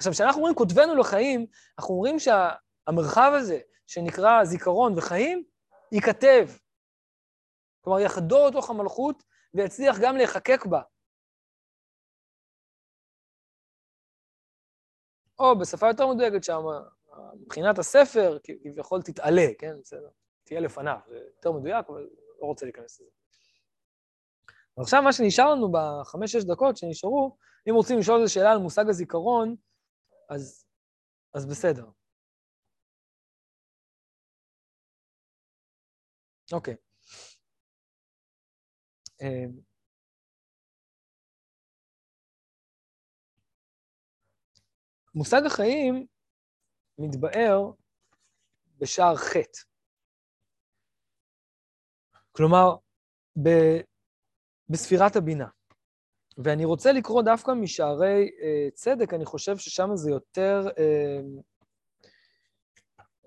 [0.00, 1.46] עכשיו, כשאנחנו אומרים כותבנו לחיים,
[1.78, 5.44] אנחנו אומרים שהמרחב הזה, שנקרא זיכרון וחיים,
[5.92, 6.48] ייכתב.
[7.80, 9.22] כלומר, יחדור לתוך המלכות
[9.54, 10.82] ויצליח גם להיחקק בה.
[15.38, 16.62] או בשפה יותר מדויקת שם,
[17.34, 19.80] מבחינת הספר, כביכול תתעלה, כן?
[19.80, 20.08] בסדר.
[20.44, 22.08] תהיה לפניו, זה יותר מדויק, אבל
[22.40, 23.10] לא רוצה להיכנס לזה.
[24.76, 27.36] ועכשיו מה שנשאר לנו בחמש-שש דקות שנשארו,
[27.68, 29.56] אם רוצים לשאול איזו שאלה על מושג הזיכרון,
[30.30, 30.64] אז,
[31.34, 31.90] אז בסדר.
[36.52, 36.76] אוקיי.
[39.22, 39.60] אמ,
[45.14, 46.06] מושג החיים
[46.98, 47.70] מתבאר
[48.78, 49.60] בשער חטא.
[52.32, 52.76] כלומר,
[53.44, 53.48] ב,
[54.68, 55.48] בספירת הבינה.
[56.44, 60.68] ואני רוצה לקרוא דווקא משערי אה, צדק, אני חושב ששם זה יותר...
[60.78, 61.20] אה,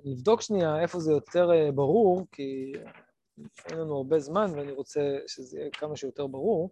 [0.06, 2.74] נבדוק שנייה איפה זה יותר אה, ברור, כי
[3.70, 6.70] אין לנו הרבה זמן ואני רוצה שזה יהיה כמה שיותר ברור.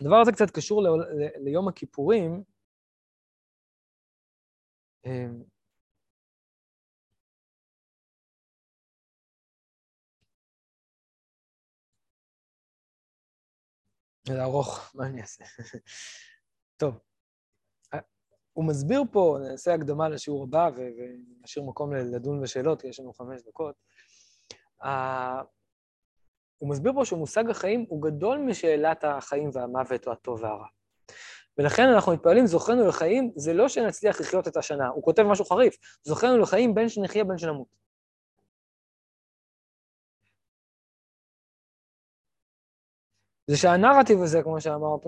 [0.00, 2.42] הדבר הזה קצת קשור ל, ל, ליום הכיפורים.
[5.06, 5.26] אה,
[14.28, 15.44] זה ארוך, מה אני אעשה?
[16.80, 16.98] טוב,
[18.52, 23.42] הוא מסביר פה, נעשה הקדמה לשיעור הבא ונשאיר מקום לדון בשאלות, כי יש לנו חמש
[23.42, 23.74] דקות.
[26.58, 30.66] הוא מסביר פה שמושג החיים הוא גדול משאלת החיים והמוות או הטוב והרע.
[31.58, 35.76] ולכן אנחנו מתפעלים, זוכרנו לחיים, זה לא שנצליח לחיות את השנה, הוא כותב משהו חריף,
[36.02, 37.83] זוכרנו לחיים בין שנחיה בין שנמות.
[43.46, 45.00] זה שהנרטיב הזה, כמו שאמרנו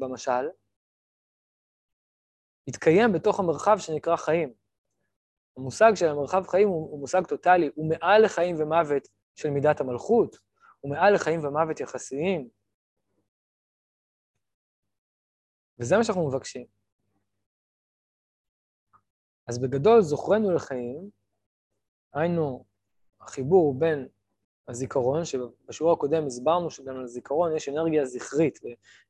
[0.00, 0.48] במשל,
[2.68, 4.54] יתקיים בתוך המרחב שנקרא חיים.
[5.56, 10.36] המושג של המרחב חיים הוא, הוא מושג טוטאלי, הוא מעל לחיים ומוות של מידת המלכות,
[10.80, 12.48] הוא מעל לחיים ומוות יחסיים.
[15.78, 16.66] וזה מה שאנחנו מבקשים.
[19.48, 21.10] אז בגדול, זוכרנו לחיים,
[22.14, 22.64] היינו
[23.20, 24.08] החיבור בין
[24.68, 28.58] הזיכרון, שבשיעור הקודם הסברנו שגם לזיכרון יש אנרגיה זכרית,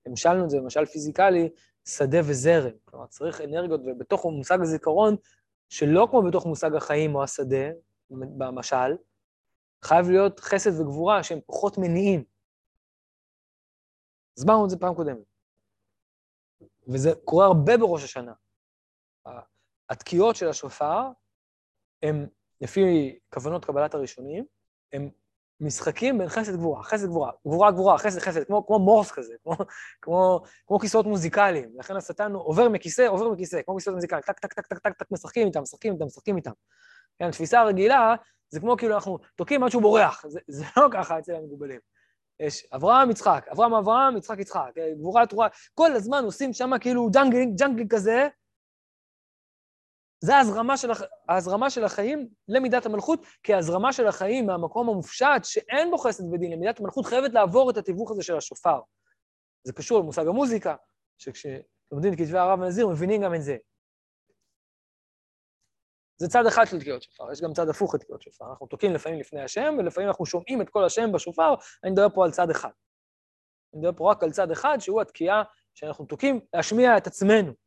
[0.07, 1.50] והמשלנו את זה במשל פיזיקלי,
[1.88, 2.76] שדה וזרם.
[2.84, 5.16] כלומר, צריך אנרגיות, ובתוך מושג הזיכרון,
[5.68, 7.70] שלא כמו בתוך מושג החיים או השדה,
[8.11, 8.96] במשל,
[9.84, 12.24] חייב להיות חסד וגבורה שהם פחות מניעים.
[14.38, 15.24] הסברנו את זה פעם קודמת.
[16.88, 18.32] וזה קורה הרבה בראש השנה.
[19.90, 21.00] התקיעות של השופר
[22.02, 22.26] הם,
[22.61, 24.44] לפי כוונות קבלת הראשונים,
[24.92, 25.11] הם
[25.65, 29.57] משחקים בין חסד גבורה, חסד גבורה, גבורה גבורה, חסד חסד, כמו, כמו מורס כזה, כמו,
[30.03, 31.71] כמו, כמו כיסאות מוזיקליים.
[31.79, 35.07] לכן השטן עובר מכיסא, עובר מכיסא, כמו כיסאות מוזיקליים, טק, טק, טק, טק, טק, טק,
[35.11, 36.51] משחקים איתם, משחקים איתם, משחקים איתם.
[37.19, 38.15] כן, התפיסה הרגילה,
[38.49, 41.80] זה כמו כאילו אנחנו תוקעים עד שהוא בורח, זה, זה לא ככה אצל המקובלים.
[42.41, 47.59] יש אברהם, יצחק, אברהם, אברהם, יצחק, יצחק, גבורה, גבורה, כל הזמן עושים שם כאילו juggling,
[47.59, 48.29] juggling כזה,
[50.25, 51.03] זה ההזרמה של, הח...
[51.29, 56.53] ההזרמה של החיים למידת המלכות, כי ההזרמה של החיים מהמקום המופשט, שאין בו חסד ודין,
[56.53, 58.81] למידת המלכות חייבת לעבור את התיווך הזה של השופר.
[59.64, 60.77] זה קשור למושג המוזיקה,
[61.18, 63.57] שכשלומדים את כתבי הרב הנזיר, מבינים גם את זה.
[66.16, 68.51] זה צד אחד של תקיעות שופר, יש גם צד הפוך לתקיעות שופר.
[68.51, 71.55] אנחנו תוקעים לפעמים לפני השם, ולפעמים אנחנו שומעים את קול השם בשופר,
[71.85, 72.70] אני מדבר פה על צד אחד.
[73.75, 75.43] אני מדבר פה רק על צד אחד, שהוא התקיעה
[75.75, 77.64] שאנחנו תוקעים להשמיע את עצמנו.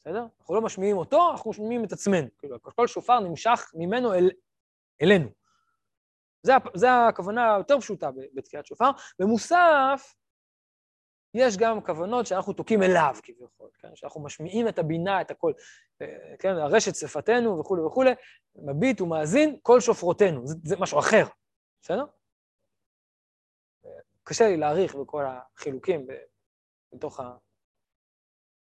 [0.00, 0.24] בסדר?
[0.40, 2.26] אנחנו לא משמיעים אותו, אנחנו משמיעים את עצמנו.
[2.38, 4.30] כאילו, כל שופר נמשך ממנו אל,
[5.02, 5.28] אלינו.
[6.74, 8.90] זו הכוונה היותר פשוטה בתקיעת שופר.
[9.18, 10.14] במוסף,
[11.34, 13.88] יש גם כוונות שאנחנו תוקעים אליו כביכול, כן?
[13.94, 15.52] שאנחנו משמיעים את הבינה, את הכל,
[16.02, 16.48] אה, כן?
[16.48, 18.10] הרשת שפתנו וכולי וכולי,
[18.54, 21.24] מביט ומאזין כל שופרותינו, זה, זה משהו אחר,
[21.82, 22.04] בסדר?
[24.22, 26.06] קשה לי להעריך בכל החילוקים
[26.92, 27.20] בתוך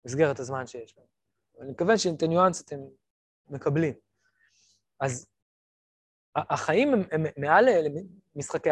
[0.04, 1.11] המסגרת הזמן שיש לנו.
[1.62, 2.76] אני מקווה שאת הניואנס אתם
[3.50, 3.94] מקבלים.
[5.00, 5.26] אז
[6.36, 7.68] החיים הם, הם מעל
[8.36, 8.70] משחקי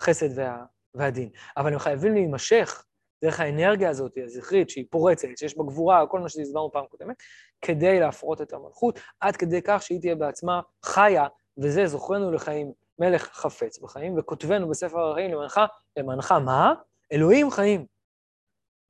[0.00, 0.64] החסד וה,
[0.94, 2.84] והדין, אבל הם חייבים להימשך
[3.24, 7.16] דרך האנרגיה הזאת, הזכרית, שהיא פורצת, שיש בה גבורה, כל מה שהסברנו פעם קודמת,
[7.62, 11.26] כדי להפרות את המלכות, עד כדי כך שהיא תהיה בעצמה חיה,
[11.58, 15.60] וזה זוכרנו לחיים, מלך חפץ בחיים, וכותבנו בספר החיים למענך,
[15.96, 16.74] למענך מה?
[17.12, 17.86] אלוהים חיים.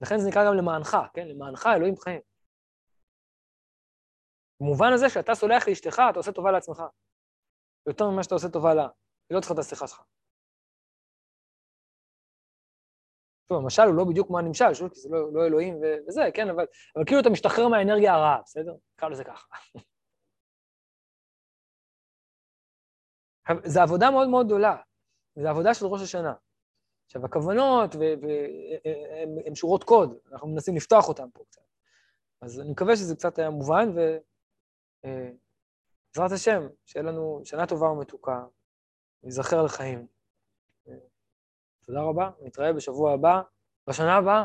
[0.01, 1.29] לכן זה נקרא גם למענך, כן?
[1.29, 2.21] למענך אלוהים חיים.
[4.61, 6.83] במובן הזה שאתה סולח לאשתך, אתה עושה טובה לעצמך.
[7.87, 8.89] יותר ממה שאתה עושה טובה לה.
[9.31, 10.03] היא לא צריכה את הסליחה שלך.
[13.49, 16.23] טוב, המשל הוא לא בדיוק כמו הנמשל, שוב, כי זה לא, לא אלוהים ו- וזה,
[16.35, 16.65] כן, אבל,
[16.97, 18.75] אבל כאילו אתה משתחרר מהאנרגיה הרעה, בסדר?
[18.95, 19.47] נקרא לזה ככה.
[23.65, 24.77] זו עבודה מאוד מאוד גדולה,
[25.37, 26.35] זו עבודה של ראש השנה.
[27.07, 27.95] עכשיו, הכוונות
[29.47, 31.63] הן שורות קוד, אנחנו מנסים לפתוח אותן פה קצת.
[32.43, 33.89] אז אני מקווה שזה קצת היה מובן,
[35.05, 38.45] ובעזרת השם, שיהיה לנו שנה טובה ומתוקה,
[39.23, 40.07] ניזכר לחיים.
[41.85, 43.43] תודה רבה, נתראה בשבוע הבא,
[43.87, 44.45] בשנה הבאה.